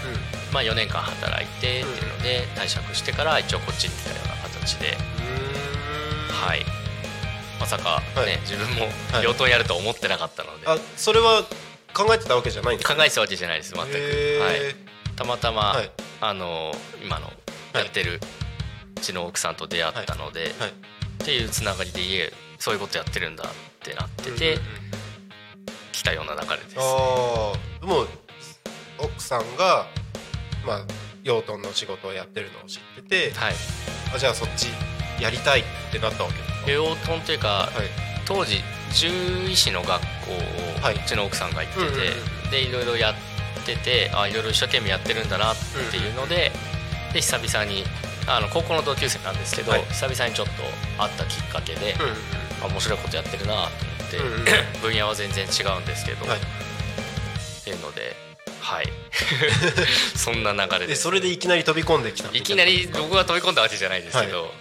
[0.49, 4.97] うん、まあ、4年間働いてっていうので、退職してから一応こっちに来たような形で
[6.31, 6.65] はい。
[7.59, 8.87] まさかね、自分も
[9.23, 11.43] 養豚やると思ってなかったので、あそれは
[11.93, 12.95] 考えてたわけじゃないんですか？
[12.95, 14.57] 考えてたわけじゃないです全く、はい、
[15.15, 15.75] たまたま、
[16.21, 16.71] あの
[17.03, 17.27] 今の
[17.75, 18.19] やってる、う
[19.01, 20.49] ちの奥さんと出会ったので、はい。
[20.59, 20.73] はい、っ
[21.25, 23.47] ていうつながりで家そういうことやってるんだっ
[23.83, 24.61] てなってて、うんうん、
[25.91, 28.07] 来たような流れです、ね、あもう
[28.99, 29.87] 奥さんが
[30.65, 30.85] まあ
[31.23, 33.53] 養豚の仕事をやってるのを知ってて、はい、
[34.15, 34.67] あじゃあそっち
[35.21, 36.71] やりたいってなったわけですか？
[36.71, 37.69] 養豚というか、はい、
[38.25, 38.57] 当時
[38.93, 41.97] 獣医師の学校をうちの奥さんが行ってて、うんうん
[42.45, 43.13] うん、でいろいろやっ
[43.65, 45.55] ててあいろいろ一生懸命やってるんだなっ
[45.91, 47.83] ていうのでうんうん、で久々に
[48.27, 50.53] あの高校の同級生なんですけど、はい、久々にちょっと
[51.01, 53.67] 会ったきっかけで、うんうん、面白いことやってるなと思
[54.07, 54.45] って、うんうん、
[54.81, 56.41] 分野は全然違うんですけど、はい、っ
[57.63, 58.15] ていうので
[58.61, 58.85] はい。
[60.15, 64.51] そんな流れで、それでいきなり飛び込んできたいきなり僕が飛び込んだわけじゃないですけど、はい、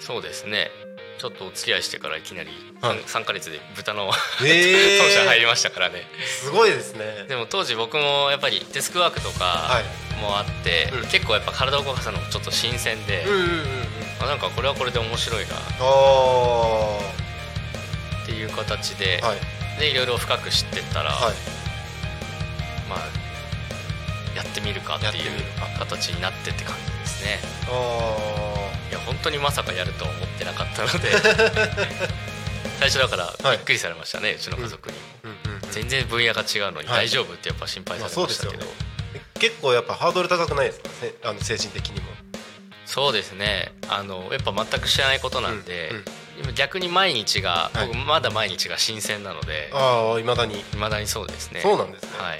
[0.00, 0.70] そうですね
[1.18, 2.50] ちょっとお付き合いしてからいきなり
[2.80, 4.10] 3,、はい、3ヶ月で豚の
[4.42, 6.06] えー、 当社入りましたからね。
[6.26, 7.24] すごいですね。
[7.28, 9.82] でも当時僕もやっぱりデスクワークとか
[10.20, 13.86] もあって、はいうん、結構やっぱ体を動かすのもちょっと新鮮で、うんうんうん、
[14.20, 15.58] あなんかこれはこれで面白いなっ
[18.26, 21.34] ていう形で、はい、でいろいろ深く知ってったら、はい、
[22.88, 22.98] まあ
[24.36, 25.12] やってみるかっていう
[25.78, 27.40] 形になってって感じですね。
[28.50, 28.53] い
[28.94, 31.10] や本当にまさかやるとは思ってなかったので
[32.80, 34.96] 最初だからびっくりされましたね、はい、うちの家族に。
[34.96, 38.70] も、うんうんうん、全然分野が違うのに大丈夫ってやっぱ心配されましたけど、ま
[39.12, 40.88] あね、結構やっぱハードル高くないですか
[41.24, 42.08] あの精神的にも。
[42.86, 43.72] そうですね。
[43.88, 46.04] あのやっぱ全く知らないことなんで、うんうん
[46.56, 50.58] 逆に毎日が、はい、僕まだ毎日が新鮮なのでああいまだに。
[50.58, 51.60] いまだにそうですね。
[51.60, 52.08] そうなんですね。
[52.18, 52.38] はい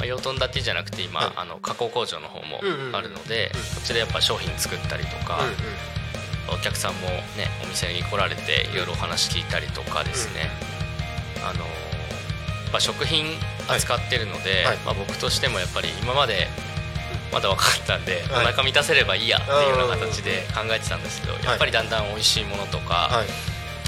[0.00, 2.60] まあ、養豚だけじゃなくて今、はい、あの加工工場の方も
[2.92, 7.00] あるので、うんうん、こっちでやっぱ商品作ったりとか、うんうん、お客さんも
[7.36, 10.48] ねお店に来られていろいろお話聞いたりとかですね、
[11.36, 11.64] うん、あの
[12.70, 13.26] まあ、食品
[13.68, 16.46] 扱ってるので、はい、まあ、僕としてもやっぱり今まで
[17.32, 23.10] まだ分かったんで、はい、お腹満たせればいいやっていうような形で考えてたんですけど、やっぱりだんだん美味しいものとか、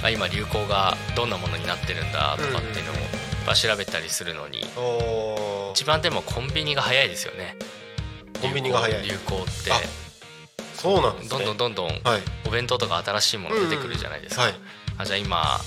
[0.02, 4.60] はい、今流行がどんなものになってるんだとかっていうのをぱ調べたりするのに
[5.72, 7.56] 一番でもコンビニが早いですよね。
[8.40, 9.02] コンビニが早い。
[9.02, 9.18] 流行っ
[9.64, 10.02] て。
[10.74, 11.90] そうなんです、ね、どんどんどんどん
[12.44, 14.54] お弁当とか新しいもの出てくるじゃないですか、はい、
[14.98, 15.60] あじゃあ今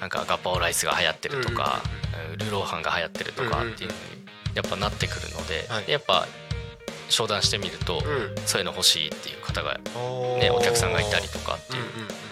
[0.00, 1.80] なんかガパオライスが流行ってるとか、
[2.36, 4.14] ルーローハンが流行ってるとかっていうのに
[4.54, 6.26] やっぱなってくるので、はい、やっぱ
[7.08, 8.02] 商談してみると、
[8.44, 9.78] そういうの欲しいっていう方が、
[10.40, 11.82] ね、お客さんがいたりとかっていう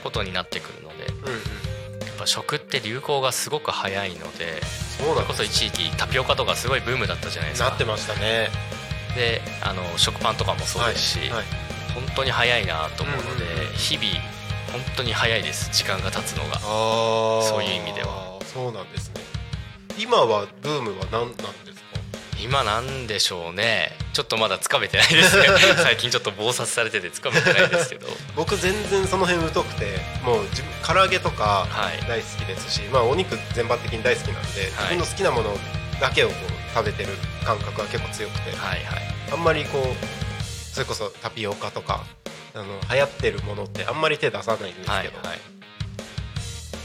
[0.04, 1.06] ことになってくるので、
[2.22, 7.70] ぱ食って流行がすごく早いのでそれこそ一時期タピオカとかすごいブームだったじゃないですか。
[7.70, 8.48] なってましたね。
[9.14, 11.44] であの食パンとかもそうですし、はいはい、
[11.94, 14.08] 本当に早いなと思うので、うんうん、日々
[14.72, 16.58] 本当に早いです時間が経つのが。
[16.60, 18.38] そういう意味では。
[18.44, 19.20] そうなんですね。
[19.98, 21.71] 今はブームは何なんですか
[22.42, 23.92] 今なんでしょうね。
[24.12, 25.46] ちょっとまだつかめてないですね
[25.80, 28.08] 最近ちょっと暴殺されててつかめてないですけど。
[28.34, 31.68] 僕全然その辺疎くてもう自分唐揚げとか
[32.08, 35.58] 大好きですし、はい、まあお肉全般的に大好きなんで、自分の好きなもの
[36.00, 37.10] だけをこう食べてる
[37.44, 42.04] 感覚は結構強くて、はいはい、あんまりこうそれこそタピオカとか
[42.54, 45.40] あの流行ってるものってあんまり手出さないんですけど、はいはい、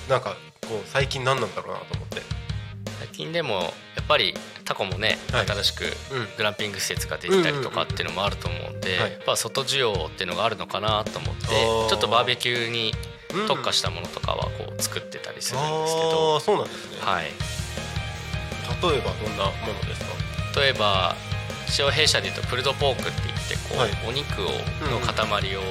[0.09, 2.21] なんかこう最近何なんだろうなと思って
[2.99, 3.61] 最近でもや
[4.01, 4.33] っぱり
[4.65, 5.85] タコもね、はい、新しく
[6.37, 11.47] グランピング施設ができたりとかっていうのもあると思うんで、やっぱ外需要っていうのがあるのかなと思って
[11.89, 12.91] ちょっとバーベキューに
[13.47, 20.05] 特化したものとかはこう作ってたりするんですけど、あそうなんですね、はい、例えばどんなものです
[20.53, 20.59] か？
[20.59, 21.15] 例えば
[21.67, 24.51] 一応弊社でいうと pulled pork って言ってこう、はい、お肉を
[24.91, 25.61] の塊を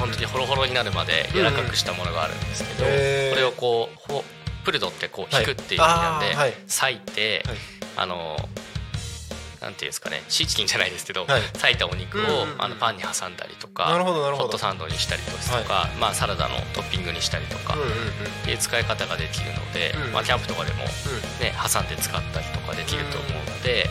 [0.00, 2.90] 本当にホロホロになるまで柔らかくしたものがあるんですけど、こ
[3.36, 4.12] れをこう
[4.64, 7.44] pulled ってこう引くっていう意味なんで、裂いて、
[7.96, 8.36] あの
[9.62, 12.22] なんていうんですかねシーチキンじゃないですけど、はい、裂いたお肉を、
[12.58, 15.30] あのパンに挟んだりとかホットサンドにしたりと
[15.68, 17.74] か、まあ、サラダのトッピングにしたりとか、
[18.42, 20.84] っていう使い方ができるので、まあ、キャンプとかでも、
[21.40, 23.86] ね挟んで使ったりとかできると思うので、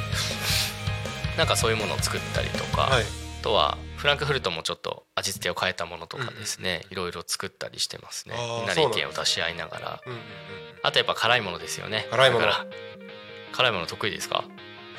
[1.37, 8.33] なんかそういうものを作ったりとか、あとはフランクフルトもちょっと味付けを変えたものとかですね、いろいろ作ったりしてますね。
[8.57, 10.01] みんなで意見を出し合いながら、
[10.81, 12.07] あとやっぱ辛いものですよね。
[12.09, 12.47] 辛いもの。
[13.51, 14.43] 辛いもの得意ですか？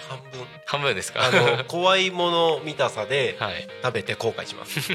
[0.08, 0.46] 半分。
[0.66, 1.18] 半分ですか？
[1.24, 3.36] あの怖いもの見たさで
[3.82, 4.78] 食べて後悔します、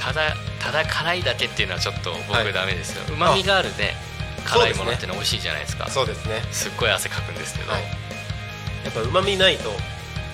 [0.00, 3.02] ただただ辛いだけっていうのはちょっと僕ダメですよ。
[3.12, 3.94] うまみがあるね。
[4.46, 5.90] 辛いものっての美味しいじゃないですか。
[5.90, 6.40] そうですね。
[6.50, 7.88] すっごい汗かくんですけど、はい、や
[8.88, 9.70] っぱうまみないと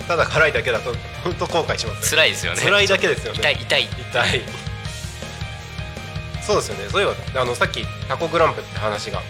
[0.07, 2.61] ただ辛いだけだと本当後悔します、辛いですよね。
[2.61, 3.39] 辛いだけですよね。
[3.39, 3.85] 痛い痛い。
[3.85, 4.43] 痛い。
[6.43, 6.89] そうですよね。
[6.89, 9.21] そういえばあのさっきタコグランプって話が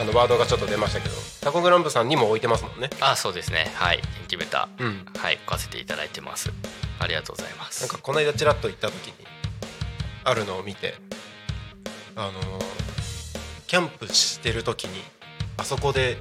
[0.00, 2.90] あのワードがちょっと出ましたけどタコグランプさんにも置いてますもんね。
[3.00, 3.72] あそうですね。
[3.74, 3.96] はい。
[3.96, 5.34] 元気豚、うん、はい。
[5.34, 6.52] 置かせていただいてます。
[7.00, 7.80] ありがとうございます。
[7.80, 9.14] なんかこの間ちらっと行った時に
[10.22, 10.94] あるのを見て
[12.14, 12.32] あの
[13.66, 15.02] キャンプしてる時に
[15.56, 16.18] あそこで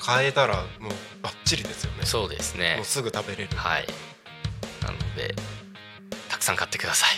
[0.00, 2.06] 買えたらもうバッチリですよね。
[2.06, 2.76] そうですね。
[2.76, 3.56] もうすぐ食べれる。
[3.56, 3.86] はい。
[4.82, 5.34] なので
[6.28, 7.10] たくさん買ってください。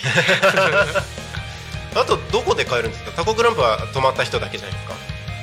[1.96, 3.10] あとどこで買えるんですか？
[3.12, 4.94] タコグランプは泊まった人だけじゃないですか？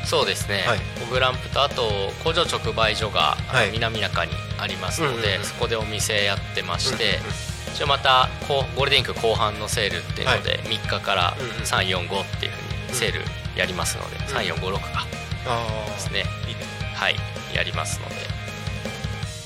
[0.06, 1.92] そうですね、はい、オグランプとあと
[2.24, 3.36] 工場直売所が
[3.74, 7.20] 南中にありますので、そこでお店やってまして、
[7.76, 13.20] 一応またゴールデンウィーク後半のセールっていうので、3日から345っていうふうにセール
[13.58, 15.06] やりますので、3456か。
[15.94, 16.24] ですね
[16.98, 17.16] はい
[17.54, 18.16] やりますので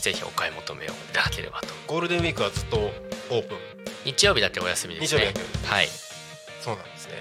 [0.01, 1.67] ぜひお買い求めをいただければと。
[1.85, 3.57] ゴールデンウィークはずっとオープン。
[4.03, 5.31] 日曜日だけお休みですね。
[5.65, 5.87] はい。
[6.59, 7.13] そうなんですね。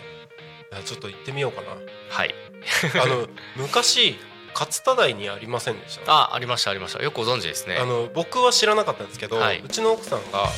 [0.86, 1.68] ちょっと行ってみようかな。
[2.08, 2.34] はい。
[3.02, 4.18] あの昔
[4.54, 6.12] 勝田台にありませんでした？
[6.12, 7.02] あありましたありました。
[7.02, 7.76] よくご存知ですね。
[7.76, 10.48] あの僕は知らなかったんですけど、はい、うちの奥さんが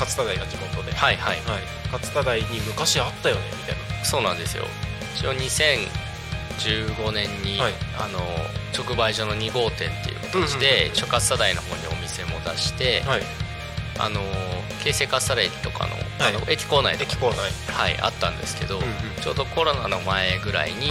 [0.00, 0.92] 勝田台が地元で。
[0.92, 1.62] はいはい、はい、
[1.92, 4.04] 勝田台に昔あったよねみたいな。
[4.04, 4.64] そうなんですよ。
[5.14, 5.32] 一応
[6.58, 8.18] 2015年に、はい、あの
[8.76, 13.22] 直売所の2号店っていう形で、諸勝田台の方にお店も出して、はい、
[13.98, 14.20] あの
[14.84, 17.38] 京成勝田駅とかの,、あの駅構内駅構内。
[17.72, 18.90] はいあったんですけど、うんうん、
[19.22, 20.88] ちょうどコロナの前ぐらいに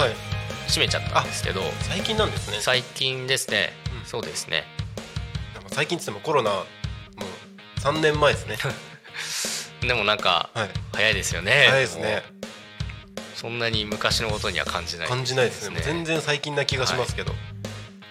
[0.67, 2.57] 閉めちゃったんですけど、最近なんですね。
[2.61, 4.63] 最近ですね、うん、そうですね。
[5.67, 8.57] 最近っつってもコロナもう3年前ですね。
[9.87, 10.49] でもなんか、
[10.93, 11.67] 早いですよね。
[11.69, 12.36] 早いですね
[13.37, 15.79] そんなに昔のことには感じない、ね、感じないですね。
[15.83, 17.37] 全然最近な気がしますけど、は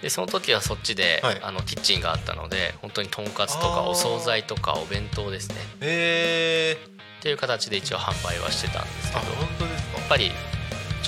[0.00, 0.02] い。
[0.02, 5.56] でその時はそっちで、はい、あのキッチンがあったので本当にとんかつとかお惣菜とかお弁当ですね。
[5.80, 6.78] へえ
[7.18, 9.98] っていう形で一応販売はしてたんですけど本当ですか？
[9.98, 10.30] やっぱり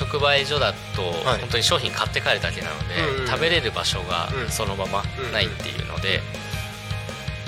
[0.01, 6.21] 直売所だと本当に商品買って帰るだけなので、はい、食べれる場所がそのままないっていうので、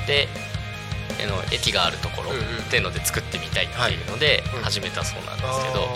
[0.06, 0.28] で
[1.26, 2.34] の駅があるところっ
[2.70, 5.88] ていうので作ってみたいっていうので始めたそうなんですけど、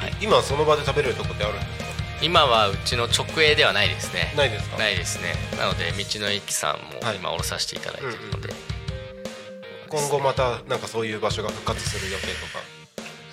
[0.00, 1.90] はい、今その場で食べれるとこってあるんですか？
[2.22, 4.32] 今はうちの直営ではないですね。
[4.36, 4.78] ないですか？
[4.78, 5.34] ないですね。
[5.58, 8.58] なので道の駅さんも今降ろさせていただいているので、はい
[9.90, 12.62] うんうん、今後またなんかそういう場所が復活する予定とか。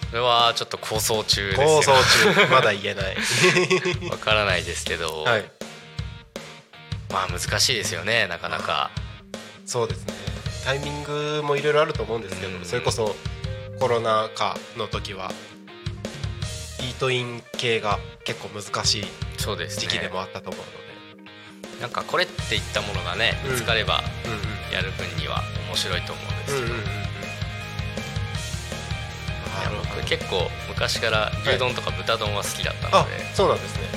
[0.09, 2.47] それはちょっと構想中です構想中。
[2.49, 3.17] まだ言えない。
[4.09, 5.43] わからないですけど、はい、
[7.11, 8.89] まあ難しいですよねなかなか。
[9.65, 10.13] そうですね。
[10.63, 13.17] タイミングもいろいろあると思うんですけど、それこそ
[13.81, 15.31] コロナ禍の時は
[16.79, 19.05] イートイン系が結構難しい
[19.37, 21.27] 時期でもあったと思うので、
[21.75, 24.03] ね、なんかこれっていったものがね見つかれば
[24.71, 26.73] やる分には面白いと思うんですけど、
[29.95, 33.87] 僕結構昔から牛丼とか豚丼は好きだったので、はい、そうなんですね。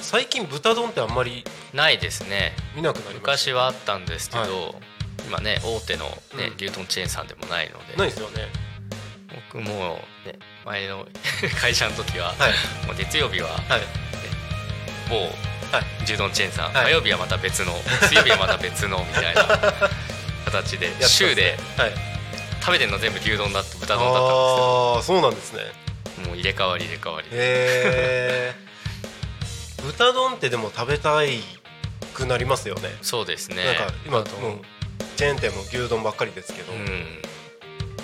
[0.00, 2.52] 最近豚丼ってあんまりないですね。
[2.76, 4.52] 見なくなり昔はあったんですけど、はい、
[5.26, 6.04] 今ね大手の
[6.36, 7.96] ね、牛丼チェーンさんでもないので。
[7.96, 8.65] ないですよね
[9.50, 11.06] 僕もね前の
[11.60, 13.80] 会社の時は、はい、もう月曜日は、はい。
[13.80, 13.86] ね、
[15.08, 15.30] 某
[16.04, 17.72] 牛丼チェーンさん、はい、火曜日はまた別の
[18.02, 19.42] 水曜日はまた別の みたいな
[20.44, 21.92] 形で週で、はい、
[22.60, 24.94] 食べてるの全部牛丼だって豚丼だったんですよ。
[24.96, 25.62] ああそうなんですね。
[26.24, 27.28] もう入れ替わり入れ替わり。
[27.28, 28.54] へえ
[29.82, 31.40] 豚丼ってでも食べたい
[32.14, 32.96] くなりますよね。
[33.02, 33.64] そうですね。
[33.64, 34.24] なんか今
[35.16, 37.22] チェーン店も牛丼ばっかりですけど、うん、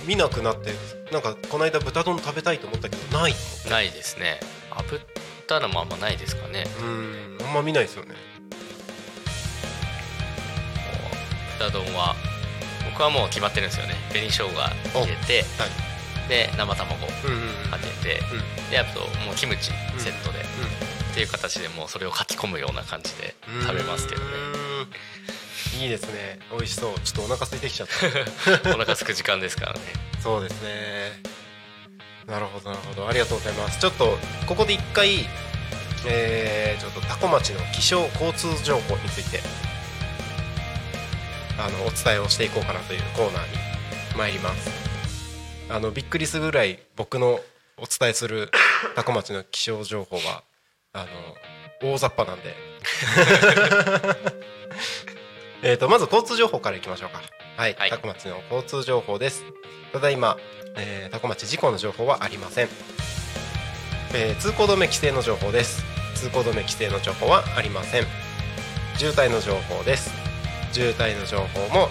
[0.07, 0.73] 見なくなって
[1.13, 3.35] なんかこの間豚丼食べたいと思ったけどない。
[3.71, 4.41] ないですね。
[4.71, 5.03] 炙っ
[5.47, 6.65] たのもあんまないですかね。
[6.81, 8.15] うんあんま見ないですよね。
[11.59, 12.17] 豚丼は
[12.91, 13.95] 僕はもう決まってるんですよね。
[14.11, 17.13] 紅生姜入れて、はい、で生卵か
[17.79, 18.21] けて、
[18.65, 24.27] うん、であともうキムチセットで、っていう形でもうそれをかき込むような感じで食べますけどね
[25.81, 26.39] いいですね。
[26.51, 27.01] 美味しそう。
[27.01, 28.69] ちょっとお腹空いてきちゃった。
[28.71, 29.81] お腹空く時間ですからね。
[30.23, 31.13] そうですね。
[32.27, 33.09] なるほどなるほど。
[33.09, 33.79] ありがとうございます。
[33.79, 35.27] ちょっとここで一回
[36.05, 39.41] えー、ちょっと多古町の気象交通情報について
[41.59, 43.59] あのお伝えをしていこうかなというコーナーに
[44.17, 44.71] 参ります。
[45.69, 47.41] あのびっくりするぐらい僕の
[47.79, 48.51] お伝えする
[48.97, 50.43] 多古町の気象情報は
[50.93, 51.07] あ
[51.83, 52.55] の大雑把なんで
[55.65, 57.23] えとまず交通情報からいきましょうか。
[57.57, 59.45] はい、はい、多古町の交通情報です。
[59.93, 60.37] ただいま、
[60.77, 62.69] えー、多古町事故の情報はありません、
[64.13, 65.85] えー、通行止め規制の情報です。
[66.17, 68.07] 通行止め規制の情報はありません。
[68.97, 70.11] 渋滞の情報です。
[70.73, 71.89] 渋滞の情報も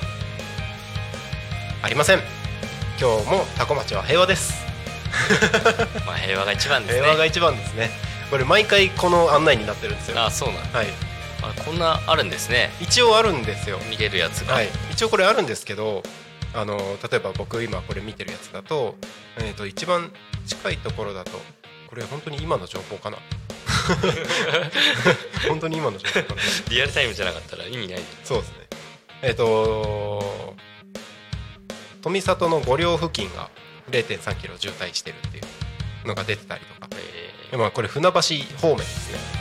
[1.81, 2.19] ありません。
[2.99, 4.65] 今日も多古町は平和です。
[6.05, 7.01] まあ平和が一番ですね。
[7.01, 7.89] 平和が一番ですね。
[8.29, 10.21] これ毎回この案内になってるんですよ。
[10.21, 11.10] あそうなんはい
[11.41, 12.69] あこんなあるんですね。
[12.81, 13.79] 一応あるんですよ。
[13.89, 16.03] 見れるやつが、はい、一応これあるんですけど
[16.53, 18.95] あの例えば僕今これ見てるやつだと,、
[19.37, 20.11] えー、と一番
[20.45, 21.31] 近いところだと
[21.89, 23.17] これ本当に今の情報かな？
[25.47, 26.41] 本当に今の情報かな？
[26.69, 28.55] リアルタイムじゃなかったら意味ないそうですね。
[29.21, 30.55] えっ、ー、と
[32.01, 33.49] 富里の五稜付近が
[33.89, 35.41] 0.3キロ渋滞してるってい
[36.03, 36.87] うのが出てたりとか、
[37.51, 38.19] えー、まあこれ船橋
[38.59, 39.40] 方面ですね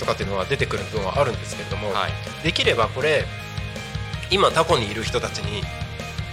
[0.00, 3.24] とかっていうのは出てくるのはあるんですけれども、はい、できればこれ
[4.30, 5.62] 今タコにいる人たちに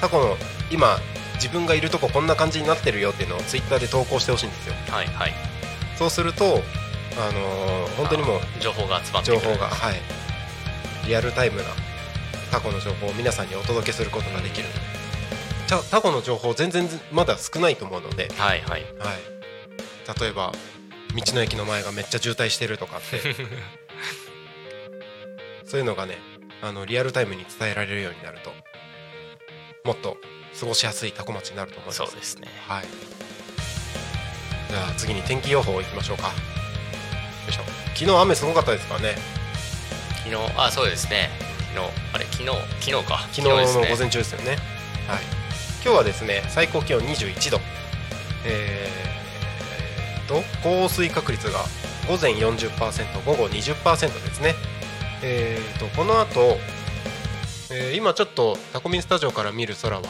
[0.01, 0.36] タコの
[0.72, 0.97] 今
[1.36, 4.74] 自分がいるとここんな感じになってるよっていうのをツイッターで投稿してほしいんですよ。
[4.89, 5.34] はいはい、
[5.97, 9.95] そうすると、あのー、本当にもう情報が集まって情報が、はい、
[11.07, 11.63] リアルタイムな
[12.51, 14.68] タコの情報を皆さんにお届けすることができる。
[15.91, 18.84] タコの情報全然まだ少ないと思うので、はいはい。
[18.99, 20.53] はい、例えば
[21.22, 23.22] 道の駅の前がめっちゃ渋滞してるとかって。
[25.65, 26.18] そういうのがね
[26.61, 28.53] あのリアルタイムに伝えられるようになると
[29.84, 30.18] もっと
[30.57, 31.97] 過ごしやすいタコ町になると思います。
[31.97, 32.47] そうですね。
[32.68, 32.86] はい。
[34.70, 36.28] じゃあ次に天気予報いきましょうか。
[36.28, 36.34] よ
[37.49, 37.63] いしょ。
[37.95, 39.15] 昨日雨すごかったですからね。
[40.24, 41.30] 昨日あそうですね。
[41.74, 42.45] 昨日あれ昨日
[42.82, 43.20] 昨日か。
[43.32, 44.57] 昨日の午前中ですよね、ね、
[45.07, 45.22] はい。
[45.84, 47.59] 今日はですね最高気温21度。
[48.45, 49.16] えー、
[50.28, 51.60] と降水確率が
[52.08, 54.56] 午前40%午後20%ですね。
[55.24, 56.58] えーとこの後
[57.70, 60.04] えー、今ちょっとタコミンスタジオから見る空は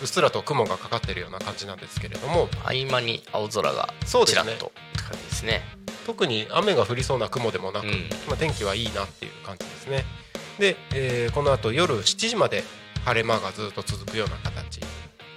[0.00, 2.48] うっすらと雲がかかってるような感じなんですけれども。
[2.64, 5.60] 合間に青空がちらっとって感じですね。
[6.06, 7.92] 特に雨が降りそうな雲でもなく、うん、
[8.26, 10.04] まあ、天気はいいなっていう感じですね。
[10.58, 12.64] で、えー、この後夜7時まで
[13.04, 14.80] 晴れ間がずっと続くような形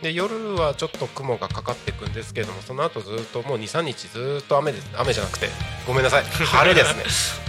[0.04, 4.89] で夜はちょっと雲がかかっていくんですけれどもその後ずっともう23日ずっと雨です。
[4.97, 5.47] 雨じゃなくて
[5.88, 6.26] ごめんなさい。
[6.28, 7.39] 晴れです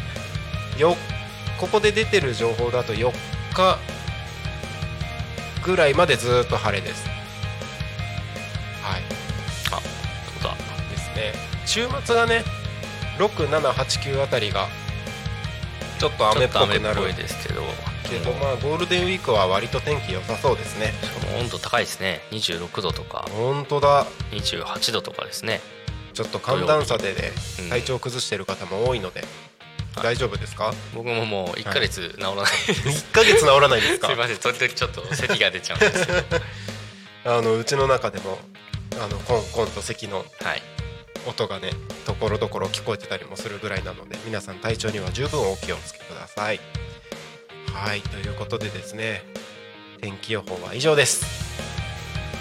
[0.76, 0.80] ね。
[0.80, 0.96] よ
[1.58, 3.12] ここで出てる情報だと4
[3.52, 3.78] 日
[5.64, 7.04] ぐらいまでずっと晴れです。
[8.82, 9.02] はい。
[9.72, 10.54] あそうだ。
[10.90, 11.34] ですね
[11.66, 12.44] 週末がね
[13.18, 14.68] 6789あたりが
[15.98, 17.14] ちょっと雨っぽくなる。
[17.16, 17.62] ですけど
[18.18, 20.92] けどまあゴールデンウィークは割と天気良さそうですね。
[21.02, 22.20] しかも温度高いですね。
[22.30, 23.26] 26度とか。
[23.32, 24.06] 本当だ。
[24.32, 25.60] 28度とかですね。
[26.12, 27.32] ちょっと寒暖差でね
[27.70, 29.24] 体調崩してる方も多いので、
[30.02, 30.72] 大丈夫ですか？
[30.94, 34.06] 僕ももう1か月治らないです、はい、1か月治らないですか？
[34.08, 34.36] すいません。
[34.38, 36.22] 時々ちょっと咳が出ちゃうんですけど。
[37.36, 38.38] あのうちの中でも
[39.02, 40.24] あのコンコンと咳の
[41.26, 41.70] 音がね
[42.04, 46.60] ところどころ聞こえてたりもするぐらいなので皆さん体調には十分お気をつけください
[47.74, 49.22] はいということでですね
[50.00, 51.44] 天気予報は以上です。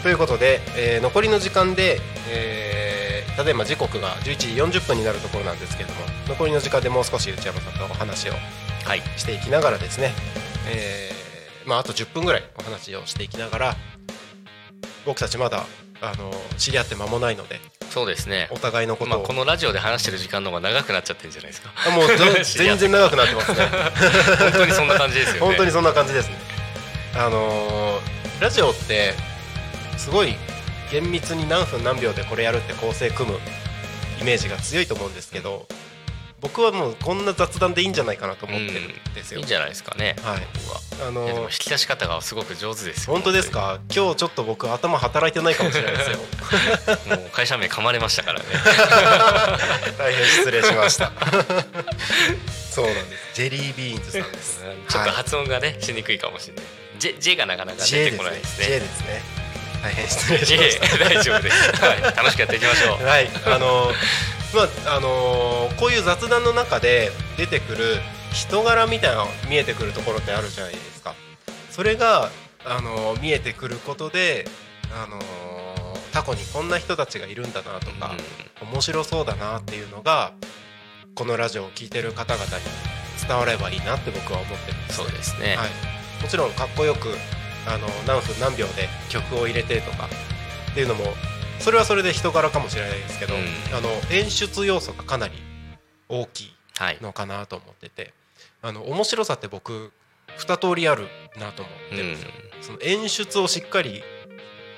[0.03, 2.93] ということで、えー、残りの時間で、えー
[3.36, 8.34] ただいま時刻が11時40分になるところなんですけれども残りの時間でもう少し内山さんとお話を
[9.17, 10.11] していきながらですね、
[10.69, 13.75] えーまあ、あと10分ぐらいお話をしていきながら
[15.05, 15.65] 僕たちまだ
[16.01, 17.59] あの知り合って間もないので
[17.93, 18.47] そうですね。
[18.49, 21.69] お互いのことを、まあ、このラジオで話してる時間の方が長くなっちゃってるんじゃないですか。
[21.91, 22.07] もう
[22.43, 23.57] 全然長くなってますね。
[24.41, 25.39] 本当にそんな感じですよね。
[25.41, 26.35] 本当にそんな感じですね。
[27.15, 29.13] あのー、ラジオって
[29.95, 30.35] すごい
[30.89, 33.39] 厳密に何分何秒でこれやるって構成組む
[34.19, 35.67] イメージが強いと思うんですけど
[36.43, 40.15] 僕はもうこんな雑談でいいんじゃないかなと思ってるんですよ、いいんじゃないですかね。
[40.23, 40.41] はい。
[41.07, 43.79] あのー、引き出し方がすごく上手です本当ですか？
[43.93, 46.17] 今日ちょっと僕頭働いてないかもしれないですよ。
[47.17, 48.45] もう会社名噛まれましたからね。
[49.97, 51.11] 大変失礼しました。
[52.69, 53.23] そうなんです。
[53.35, 56.65] ジェリービーンズさんですちょっと発音がねしにくいかもしれない。
[56.99, 58.65] J, J がなかなか出てこないですね。
[58.67, 59.42] J ですね
[59.84, 63.03] 大変失礼しました大丈夫です、はい、楽しくやっていきましょう。
[63.05, 63.29] はい。
[63.45, 63.91] あの
[64.53, 64.61] ま
[64.91, 71.13] ああのこういう雑談の中で出てくる人柄みたいなの見えてくるところってあるじゃないですか。
[71.69, 72.29] それが
[72.65, 74.47] あの見えてくることで
[74.93, 75.19] あの
[76.13, 78.15] タコにこんな人たちがいるんだなとか、
[78.61, 80.31] うん、面白そうだなっていうのが
[81.15, 82.63] このラジオを聴いてる方々に
[83.27, 87.09] 伝わればいいなって僕は思ってるんです、そうですね、はい、もちろんかっこよく
[87.68, 90.09] あの何分何秒で曲を入れてとか
[90.72, 91.03] っていうのも
[91.59, 93.41] それはそれで人柄かもしれないですけど、うん、
[93.76, 95.34] あの演出要素がかなり
[96.09, 96.53] 大きい
[97.01, 98.14] のかなと思ってて、
[98.61, 99.91] はい、あの面白さって僕
[100.36, 101.07] 二通りある
[101.39, 104.03] なと思ってるんですよ、うん、その演出をしっかり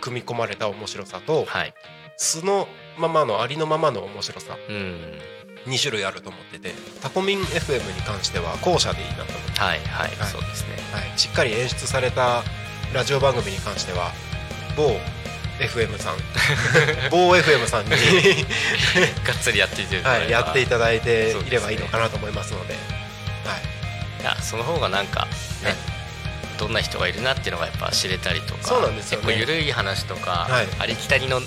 [0.02, 1.74] 組み込まれた面白さと、はい、
[2.18, 2.68] 素の
[3.00, 5.20] ままのありのままの面白さ、うん、
[5.66, 9.60] 2種類あると思っててタコミン FM に関しては後者でいいなと思って。
[9.60, 12.44] はいはい、はい、そうですね、はい、しっかり演出された
[12.96, 14.14] ラジオ番組に関しては
[14.78, 14.96] 某
[15.60, 16.16] FM さん
[17.12, 17.92] 某 FM さんに
[19.28, 22.80] がっつりやっていて、はい、やっていただいていればいいのかなと思いますので、は
[24.20, 25.28] い、いやその方がなんか
[25.62, 25.76] ね、
[26.58, 31.42] どんな人がいるなっていうのがやっぱ知れたりとかそうなんですよ、ね、結構緩い話とか、はい、ありきたりの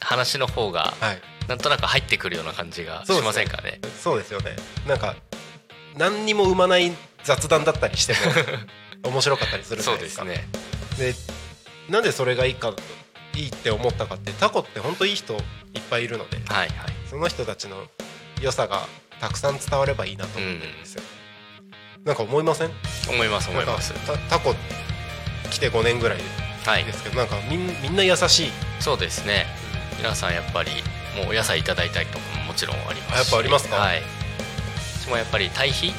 [0.00, 3.78] 話の方が、はい、なんとなく入ってくるような感じがしませんかね？
[4.02, 4.56] そうですよね。
[4.84, 5.14] なんか
[5.96, 6.92] 何にも生まない
[7.22, 8.18] 雑談だったりしても
[9.08, 10.24] 面白かったりするじゃないですか。
[10.24, 11.34] そうですね。
[11.86, 12.74] でなんでそれがいいか
[13.34, 15.40] いいって思ったかってタコって本当いい人いっ
[15.90, 17.86] ぱいいるので、はいはい、その人たちの
[18.40, 18.86] 良さが
[19.20, 21.02] たくさん伝わればいいなと思ってるんですよ、
[21.98, 22.70] うん、なんか思いません？
[23.08, 23.92] 思います思います。
[24.28, 24.54] タコ
[25.50, 26.24] 来て5年ぐらいで
[26.92, 28.50] すけど、はい、なんかみんみんな優しい。
[28.80, 29.46] そうですね、
[29.92, 30.70] うん、皆さんやっぱり
[31.16, 33.32] もうお野菜いただいたりとかももちろんありますし。
[33.32, 33.76] やっぱありますか？
[33.76, 34.02] はい。
[35.00, 35.92] 私もやっぱり堆肥？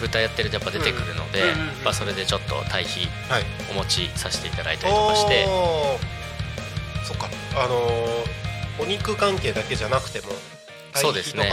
[0.00, 1.42] 豚やってるとやっぱ出てくるので、
[1.84, 3.08] まあ、それでちょっと堆肥
[3.70, 5.98] お持ちさせていただいたりとかして、は
[7.02, 7.28] い、そっか。
[7.56, 10.28] あのー、お肉関係だけじゃなくても
[10.94, 11.52] そうですね。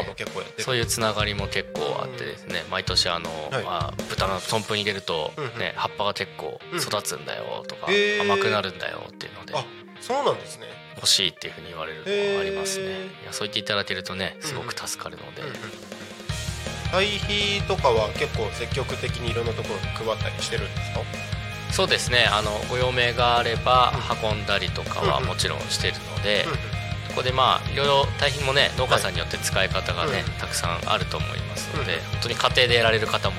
[0.59, 7.87] そういうつながりも結構あってですね、毎年あの、はい、まあ、豚の豚糞に入れると、ね葉っぱが結構育つんだよとか、
[8.21, 9.53] 甘くなるんだよっていうので。
[9.55, 9.65] あ
[10.01, 10.65] そうなんですね。
[10.95, 12.85] 欲しいっていうふうに言われるのはありますね。
[13.23, 15.43] いやそう言っていただけるとねすごく助かるので、
[16.91, 21.01] 堆肥とかは結構積極的にいろんなところに配ったりしてるんですか？
[21.71, 22.25] そうですね。
[22.31, 26.45] あのご用命があれば運んだりとかはもちろんしてるので、
[27.09, 33.35] ここでまあいろいろ堆肥もね農家さんによって使い方がね、たくさんあると思いますので、本当に家庭でやられる方も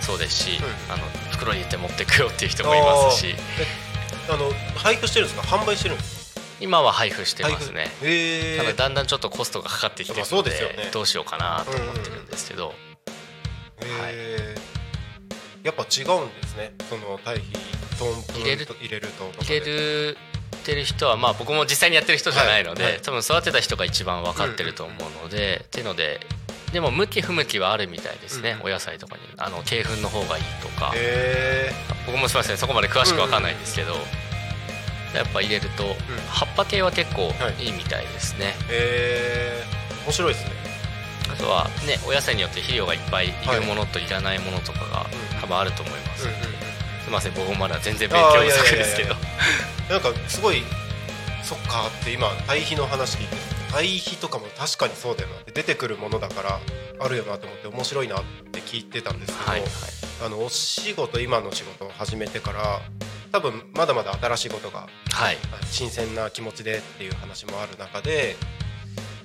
[0.00, 0.58] そうですし、
[0.88, 3.34] あの袋に入れて持っていくよっていう人もいますし。
[4.30, 5.56] あの配布してるんですか？
[5.56, 6.21] 販売してるんですか？
[6.62, 13.94] 今は配布してますね、えー、ただだんだんちょっとコストがかかってきてるので、ね、どうしようかなと思ってるんですけど、うんうん。
[14.06, 16.72] えー、やっぱ違うんですね。
[16.88, 20.16] その堆肥トン入れると入れると入れる
[20.64, 22.92] てる人はまあ僕も実際にやってる人じゃないので、はい。
[22.92, 26.20] はい、多分育てた人が一番分かってると思うので、うんうん、っていうので
[26.72, 29.22] でも向き不向きはあるみたいですね、うん、お野菜とかに。
[29.36, 30.94] あの鶏粉の方がいいとか、
[32.06, 34.31] 僕もすみませんそこまで詳しく分かんないんですけど、うんうん
[35.14, 35.96] やっぱ入れると、
[36.28, 37.68] 葉っぱ系は結構い。
[37.68, 39.64] いみたいですね、へえ
[40.04, 40.52] 面白いですね。
[41.32, 45.06] あとはねお野菜によって肥料がいっぱいいるものといらないものとかが
[45.40, 46.28] 多分あると思います、す
[47.06, 49.14] みません僕もまだ全然勉強不足ですけど。
[49.90, 50.62] なんかすごい
[51.42, 53.36] そっかって今堆肥の話聞いて
[53.72, 55.36] 堆肥とかも確かにそうだよな。
[55.36, 56.60] って出てくるものだから
[57.00, 59.70] あるよなと思って面白いなって聞いてたんですけど、はいはい、
[60.26, 62.80] あのお仕事今の仕事を始めてから
[63.32, 68.36] 多分まだまだ新しいことが、はい、新鮮な気持ちでっていう話もある中で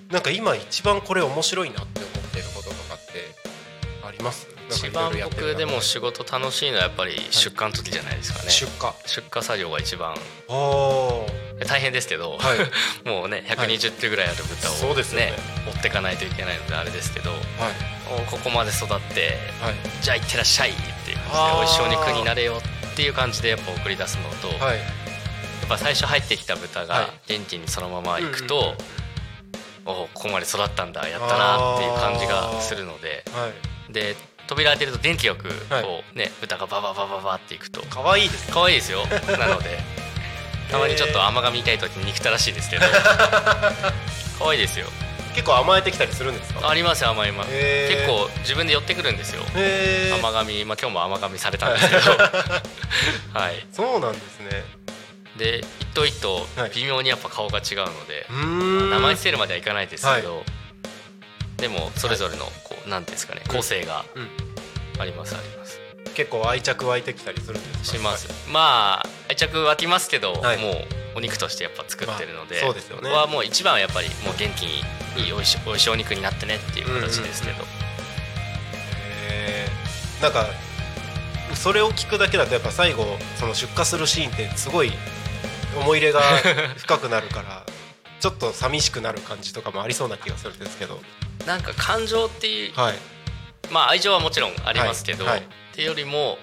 [0.09, 3.35] なんか今一番これ面白いなって思っていることとかって
[4.07, 4.47] あります？
[4.69, 8.91] 一番僕でも仕事楽しいのはやっぱり出荷の時じゃないですかね、はい、出荷。
[9.05, 10.15] 出荷作業が一番。
[11.67, 12.59] 大変ですけど、はい、
[13.07, 15.33] もうね120手ぐらいある豚をね,、ね。
[15.65, 17.39] 持っていかないといけないのであれですけど、はい、
[18.29, 28.73] ここまで育って、はい、じゃあ行ってらっしゃいっていう感じでおいしいお肉になれよってっていう感じでやっぱ送り出すのと、はい、やっぱ最初入ってきた豚が元気にそのまま行くと、
[29.85, 33.51] おおここまで育ったんだやったなっていう感じがするので、は
[33.87, 34.15] い、で
[34.47, 37.83] 扉開けると電気よくこうね、豚がバババババっていくと。
[37.87, 39.05] 可愛いです可愛いですよ。
[39.37, 39.77] なので。
[40.71, 42.85] たまにちょっと甘噛みたい時に憎たらしいですけど。
[44.39, 44.87] 可愛いですよ
[45.37, 46.67] 結構甘えてきたりするんですか？
[46.67, 49.43] あります甘えます結構自分で寄ってくるんですよ。
[50.19, 52.01] 甘噛みまあ今日も甘噛みされたんですけど。
[53.39, 53.65] はい。
[53.71, 54.63] そうなんですね。
[55.37, 58.41] で一頭一頭微妙にやっぱ顔が違うので、は
[58.87, 64.03] い、名前伏せるまではいかないですけど、はい、でもそれぞれのこうなんですかね個性が
[64.97, 65.79] ありますあります。
[66.15, 67.97] 結構愛着湧いてきたりするんですか？
[67.97, 68.27] します。
[68.49, 70.85] まあ愛着湧きますけど、はい、もう
[71.17, 73.09] お肉としてやっぱ作ってるので、まあ、そうですよね。
[73.09, 74.83] はもう一番はやっぱりもう元気に
[75.25, 77.69] いいおいしおいしいお肉になってねっていう形ですけど、うんうんうん、
[79.33, 79.65] へ
[80.21, 80.45] えんか
[81.55, 84.91] それを聞くだけだとやっぱ最後その出荷するシーンってすごい
[85.75, 86.21] 思い入れが
[86.77, 87.65] 深くなるから
[88.19, 91.01] ちょっと寂しくなる感じとかもありそうな気がするんですけど。
[91.47, 92.95] なんか感情っていう、はい、
[93.71, 95.33] まあ愛情はもちろんありますけど、はい。
[95.35, 96.37] はい、っていうよりも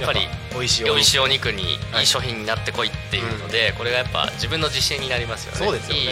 [0.00, 5.58] やっぱり美味しいおしいお肉にいい商品になってこいっていうので、これがやっぱ自分の自信になりますよね。
[5.58, 6.02] そうですよね。
[6.02, 6.08] いい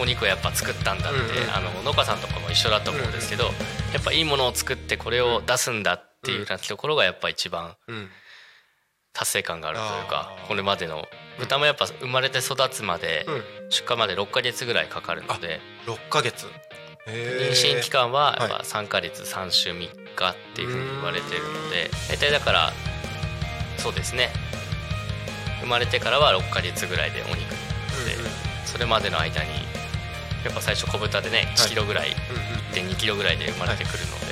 [0.00, 1.18] お肉をやっぱ作ったんだって、
[1.52, 7.76] あの農家さんとかも一緒だと思うんですけど、やっぱいいものを作ってこれを出すんだっていうようなところがやっぱ一番
[9.12, 11.06] 達成感があるというか、これまでの
[11.38, 13.26] 豚もやっぱ生まれて育つまで、
[13.70, 15.60] 出荷まで6か月ぐらいかかるので。
[15.86, 16.46] 6か月。
[17.08, 22.72] 妊娠期間はやっぱ3か月3週3日っていうふうに言われてるので大体だから
[23.78, 24.30] そうですね。
[25.60, 28.30] 生まれてからは6か月ぐらいでお肉になるので、
[28.64, 29.50] それまでの間に
[30.44, 32.14] やっぱ最初小豚でね1キロぐらい、
[32.72, 34.26] 1 2キロぐらいで生まれてくるので、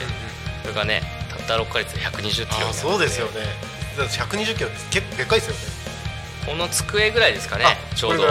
[0.62, 3.40] それがねたった6か月で120キロそうですよね。
[3.96, 5.60] 120キロってでかいですよね。
[6.46, 7.64] この机ぐらいですかね
[7.96, 8.24] ちょうど。
[8.24, 8.30] へ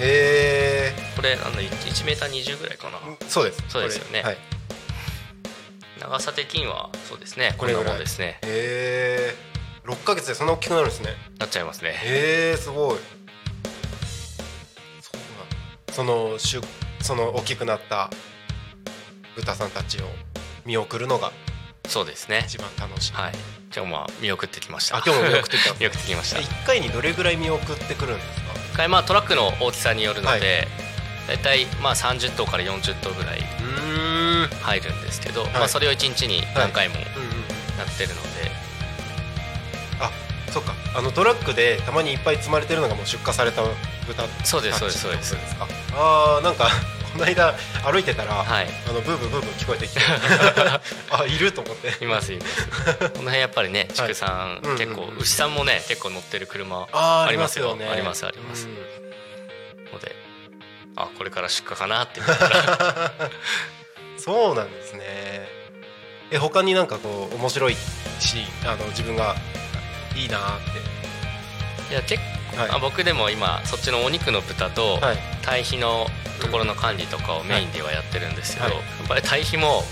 [0.00, 2.98] えこれなんだ1メーター20ぐらいかな。
[3.28, 3.62] そうです。
[3.68, 4.38] そうですよね、はい、
[6.00, 7.98] 長さ的にはそうですねこれぐらい。
[7.98, 8.38] ですね。
[8.42, 9.49] へえ
[9.90, 11.10] 6か月でそんな大きくなるんですね。
[11.38, 11.90] なっちゃいますね。
[11.90, 12.98] へえすごい。
[15.92, 16.58] そのし
[17.00, 18.10] その大きくなった
[19.34, 20.04] 豚さんたちを
[20.64, 21.32] 見送るのが
[21.88, 22.44] そうですね。
[22.46, 23.12] 一番楽しい。
[23.14, 23.32] はい。
[23.74, 24.98] 今日も見送ってきました。
[24.98, 26.40] あ今日も見送ってきた見送ってきました。
[26.40, 28.52] 一回にどれぐらい見送ってくるんですか？
[28.72, 30.68] 一回まあトラックの大きさによるので、
[31.26, 33.40] はい、大体まあ30頭から40頭ぐらい
[34.62, 37.06] 入るんですけど、まあそれを1日に何回もやっ
[37.98, 38.29] てるので、あ
[40.52, 40.74] そっか。
[40.94, 43.62] あのトラックでたまにいっぱい積まれてるのがもう出荷された
[44.06, 45.36] 豚そうですそうですそうです。
[45.94, 46.68] ああなんか
[47.12, 50.00] この間歩いてたら、はい、あのブーブーブーブー聞こえてきて
[51.10, 52.04] あいると思って。
[52.04, 52.66] いますいます。
[52.98, 55.08] この辺やっぱりね 畜産、はい、結構、うん。
[55.10, 57.88] うん、牛さんもね結構乗ってる車ありますよね。
[57.88, 58.68] ありますあります、
[59.92, 60.14] ので
[60.96, 62.20] あこれから出荷かなって
[64.16, 65.48] そうなんですね。
[66.32, 69.34] え他になんかこう面白いしあの自分が
[70.16, 71.00] いいなって。
[71.90, 75.00] いや結構、はい、あ僕でも今そっちのお肉の豚と
[75.42, 76.06] 堆肥の
[76.40, 79.82] ところの管理とかをメインではやってるんですけど、はい、やっぱり堆肥も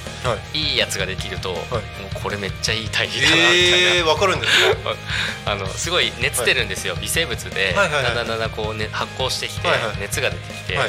[0.54, 0.74] い。
[0.74, 4.52] いやつができると、はい、もうこれめっちゃいい堆肥だなみたいな、えー、分かるんです
[5.46, 9.68] あのすごい熱出るんですよ、微生物でだんだんだんだんこう、ね、発酵してきて、
[10.00, 10.82] 熱が出てきて、も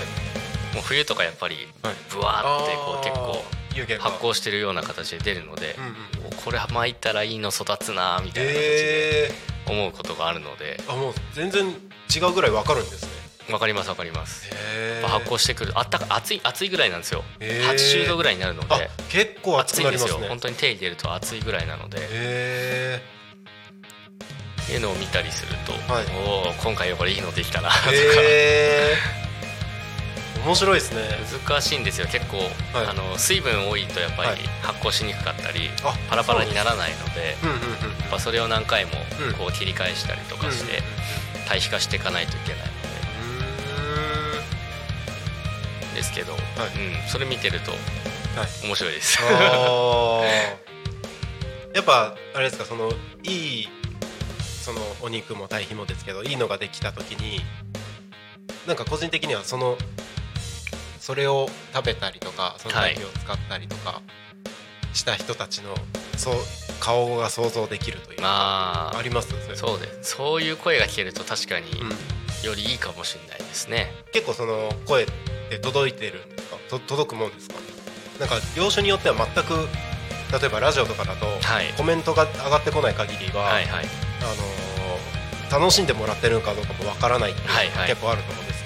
[0.80, 1.68] う冬とかやっぱり
[2.10, 3.46] ぶわーってこう結構
[4.00, 9.32] 発酵してるような形で出るので、うんうん、これ巻いたらいいの育つなみたいな形で
[9.68, 11.72] 思うことがあるので、あもう全然違
[12.30, 13.54] うぐらい分かるんですね。
[13.54, 14.50] わかりますわかります。
[15.04, 17.24] 発酵してくるあったか熱い熱いぐらいなんですよ。
[17.40, 18.90] 80度ぐらいになるので。
[19.10, 20.20] 結構熱いんですよ。
[20.28, 21.98] 本当に手入れると熱いぐらいなので。
[24.62, 26.06] っていうのを見たりすると、はい、
[26.46, 27.90] おお今回はこれいいのできたなとか
[30.46, 31.02] 面白いですね。
[31.48, 32.08] 難しいんですよ。
[32.08, 35.70] 結構、はい、あの水分多いとやっぱり発酵しにくかったり、はい、
[36.10, 37.36] パラパラにならないので、
[38.20, 38.92] それを何回も
[39.38, 40.82] こう切り返したりとかして、
[41.48, 42.70] 堆肥化していかないといけないで。
[46.10, 47.72] すけど、はい、うん、それ見てると
[48.64, 49.20] 面白いです、
[51.74, 52.92] やっぱあれですかその
[53.24, 53.70] いい
[54.64, 57.44] そのお肉も堆肥もですけどいいのができた時に
[58.68, 59.78] なんか個人的にはその
[61.00, 64.02] それを食べたりとかその堆肥を使ったりとか
[64.94, 65.74] した人たちの、
[66.18, 66.36] そう
[66.80, 69.30] 顔が想像できるというかあります？
[69.56, 70.12] そうです。
[70.16, 71.68] そういう声が聞けると確かに
[72.44, 75.08] よりいいかもしれないですね、結構その声っ
[75.50, 76.58] て届いてるんですか？
[76.70, 77.56] と届くもんですか？
[78.20, 79.68] なんか業種によっては全く
[80.40, 81.26] 例えばラジオとかだと、
[81.78, 83.86] コメントが上がってこない限りは、はいはい、
[84.22, 88.59] あの楽しんでもらってるのかどうかもわからないっていうのが結構あると思うんです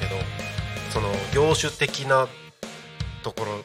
[0.93, 2.27] その業種的な
[3.23, 3.63] ところ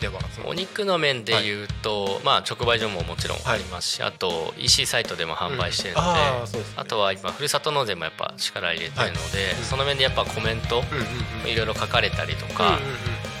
[0.00, 0.18] では？
[0.46, 6.16] お肉の面でいうと、はい、まあ、直売所ももちろんありますし、はい、あと EC サイトでも販売してるのでうん。
[6.16, 9.20] あでね、あとは今ふるさと納税もやっぱ力入れてるので、はい、
[9.62, 10.82] その面でやっぱコメント
[11.46, 12.78] いろいろ書かれたりとか、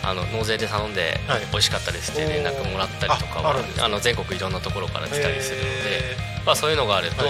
[0.02, 1.18] あの納税で頼んで
[1.50, 5.70] 美味しかったですって連絡もらったりとかはあの全国いろんなところから来たりするので、
[6.44, 7.24] まあ、そういうのがあると、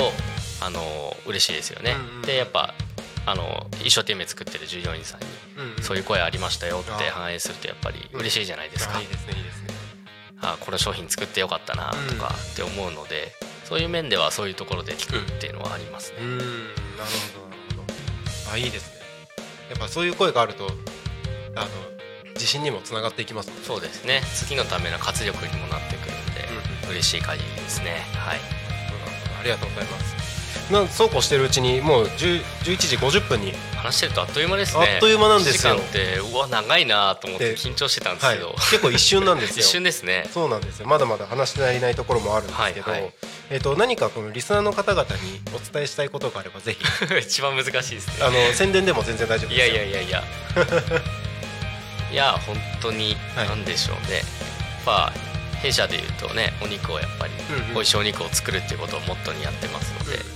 [0.60, 1.94] あの嬉しいですよね。
[2.26, 2.74] でやっぱ
[3.26, 5.26] あの一生懸命作ってる従業員さんに、
[5.82, 9.00] そういう声ありましたよって反映するとやっぱり嬉しいじゃないですか。
[9.00, 9.68] いいですねいいですね
[10.40, 13.32] あこの商品作ってよかったなとかって思うので、
[13.64, 16.18] そういう面ではそういうところで聞くっていうのはありますね。
[16.20, 18.52] うんなるほどなるほど。
[18.52, 19.00] あいいですね。
[19.70, 20.66] やっぱそういう声があると
[21.56, 21.68] あの
[22.34, 24.20] 自信にもつながっていきます、ね、そうですね。
[24.34, 26.48] 次のための活力にもなってくるので、
[26.84, 28.02] うん、嬉しい限りですね。
[28.14, 28.38] はい。
[29.40, 30.23] ありがとうございます
[30.70, 32.42] なそうこうしてるうちにもう11
[32.76, 33.52] 時50分に。
[33.84, 34.94] 話してるとあっという間ですね。
[34.94, 35.74] あっという間なんですよ。
[35.76, 39.60] ってうわ長いなと思って緊張してたんですけど、はい、結構一瞬なんですよ。
[39.64, 40.26] 一瞬ですね。
[40.32, 40.86] そうなんですよ。
[40.86, 43.12] まだまだ話してないないところもあるんですけど、はいはい、
[43.50, 46.80] えーと、何かこのリスナーの方々にお伝えしたいことがあればぜひ。
[47.20, 48.02] 一番難しいですね。
[48.22, 50.24] あの宣伝でも全然大丈夫ですいやいやいやいや。
[52.10, 54.22] いや本当に何でしょうね、
[54.86, 55.12] は
[55.56, 57.32] い、弊社でいうとねお肉をやっぱり
[57.74, 60.33] 美味しいお肉を作るっていうことをモットーにやってますので、うん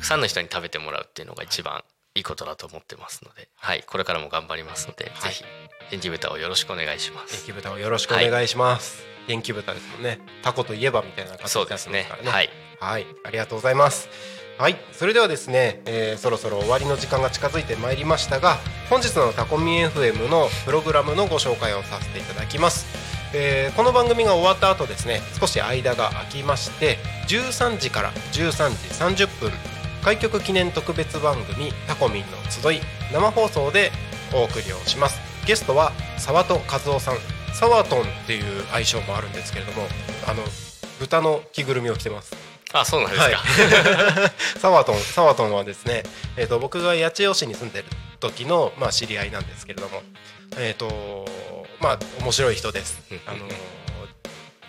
[0.00, 1.82] くさんの人に食べてもらうっていうのが一番
[2.14, 5.44] いいことだと思ってますので、はい、これからも頑張りますので、はい、ぜひ
[5.92, 7.46] 元気豚をよろしくお願いします。
[7.46, 10.18] 元気豚をよろしくお願いします、はい、元気豚ですもんね。
[10.42, 12.06] タコといえばみたいな感じですね。
[12.24, 14.08] はい、はい、ありがとうございます。
[14.58, 14.76] はい。
[14.92, 18.58] それではですね、えー、そろそろ終わりの時間が近づいてまいりましたが
[18.90, 22.86] 本日のタコミ FM のプログラムのご紹介をさせていただきます。
[23.32, 26.98] えー、この番組が終わった後ですね少し間が空きまして
[27.28, 29.52] 13時から13時30分
[30.02, 32.80] 開局記念特別番組タコミンの集い
[33.12, 33.90] 生放送で
[34.32, 35.20] お送りをします。
[35.46, 37.16] ゲストは沢戸和夫さん。
[37.52, 39.82] サワトンっていう愛称もあるんですけれども
[40.26, 40.42] あの
[40.98, 42.34] 豚の着ぐるみを着てます。
[42.72, 46.04] あそうなんですか、はい、 サワトンサワトンはですね、
[46.36, 47.86] えーと、僕が八千代市に住んでる
[48.20, 50.02] 時の、まあ、知り合いなんですけれども
[50.56, 51.26] えっ、ー、と
[51.80, 53.00] まあ面白い人です。
[53.26, 53.38] あの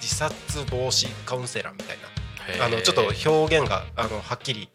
[0.01, 0.35] 自殺
[0.69, 2.65] 防止カウンセラーみたいな。
[2.65, 4.67] あのちょっと表現があのはっきり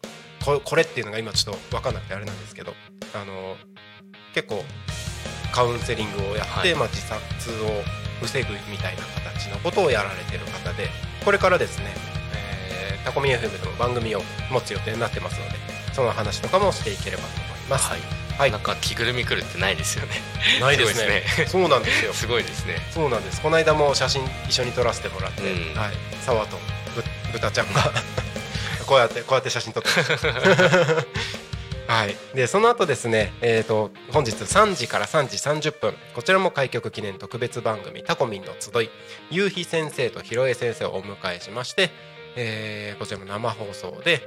[0.47, 2.73] ここれっていうのが今ちょっと分かんなくてあれなんですけど
[3.13, 3.57] あの
[4.33, 4.63] 結構
[5.51, 7.83] カウンセリングをやって、はい、まあ、自殺を
[8.21, 10.87] 防ぐみたいな形のことをやられてる方で
[11.25, 11.87] これからですね、
[12.33, 15.55] えー、タコミ FM でも番組を持つ予定になってますので
[15.91, 17.89] その話とかもしていければと思います。
[17.91, 17.99] はい
[18.37, 20.13] はい、なんか着ぐるみ来るってないですよね。
[20.61, 21.23] ないですね。
[21.27, 22.13] すねそうなんですよ。
[22.15, 22.79] すごいですね。
[22.93, 23.41] そうなんです。
[23.41, 25.93] この間も写真一緒に撮らせてもらって、うん、はい、
[26.23, 26.57] 沢と
[27.33, 27.91] ぶたちゃんが
[28.87, 29.89] こうやってこうやって写真撮って
[31.87, 35.37] はい、でその後ですね、えーと、本日3時から3時
[35.69, 38.89] 30分こちらも開局記念特別番組「タコミンの集い」
[39.31, 41.89] 夕日先生とひろえ先生をお迎えしまして、
[42.35, 44.21] えー、こちらも生放送で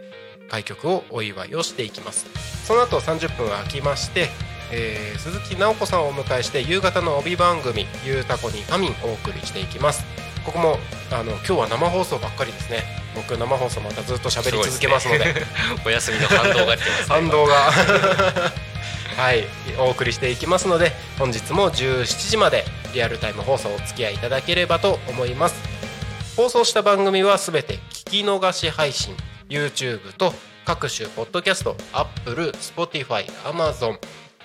[0.49, 2.27] 開局をお祝いをしていきます。
[2.65, 4.31] その後30分空きまして、
[4.73, 10.05] えー、鈴木直子さんをお迎えして夕方の帯番組「ゆうたこに仮眠」お送りしていきます
[10.45, 10.78] ここも
[11.11, 12.82] あの今日は生放送ばっかりですね。
[13.14, 15.34] 僕生放送またずっと喋り続けますので、ね、
[15.84, 17.55] お休みの反動が出てます、ね、 反動が。
[19.16, 19.45] はい。
[19.78, 22.64] お送りしていきますので本日も17時まで
[22.95, 25.55] リアルタイム放送お付き合いいただければと思います。
[26.36, 29.16] 放送した番組はすべて聞き逃し配信
[29.49, 30.32] YouTube と
[30.64, 33.99] 各種ポッドキャスト Apple、Spotify、Amazon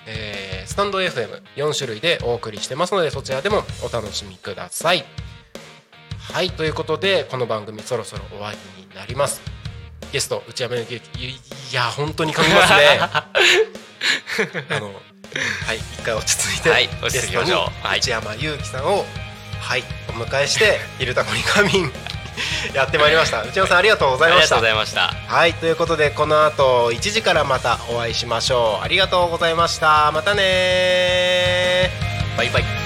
[0.06, 5.04] えー、スタンド FM4 種類でお送りしてますのでそちらでもお楽しみください。
[6.32, 9.40] はいということでこの番組そろそろ終わりになります。
[10.12, 13.00] ゲスト内山由紀いや本当に噛みますね。
[14.70, 17.52] あのはい一回落ち着いて、はい、ゲストに
[17.82, 19.04] 内山由紀さんを
[19.60, 21.92] はいお迎えして「昼タコに仮眠」
[22.74, 23.42] やってまいりました。
[23.42, 25.14] 内山さんありがとうございました。
[25.26, 28.84] はいということでこの後1時からまたお会いしましょう。
[28.84, 30.10] ありがとうございました。
[30.12, 31.90] またね
[32.36, 32.85] バイバイ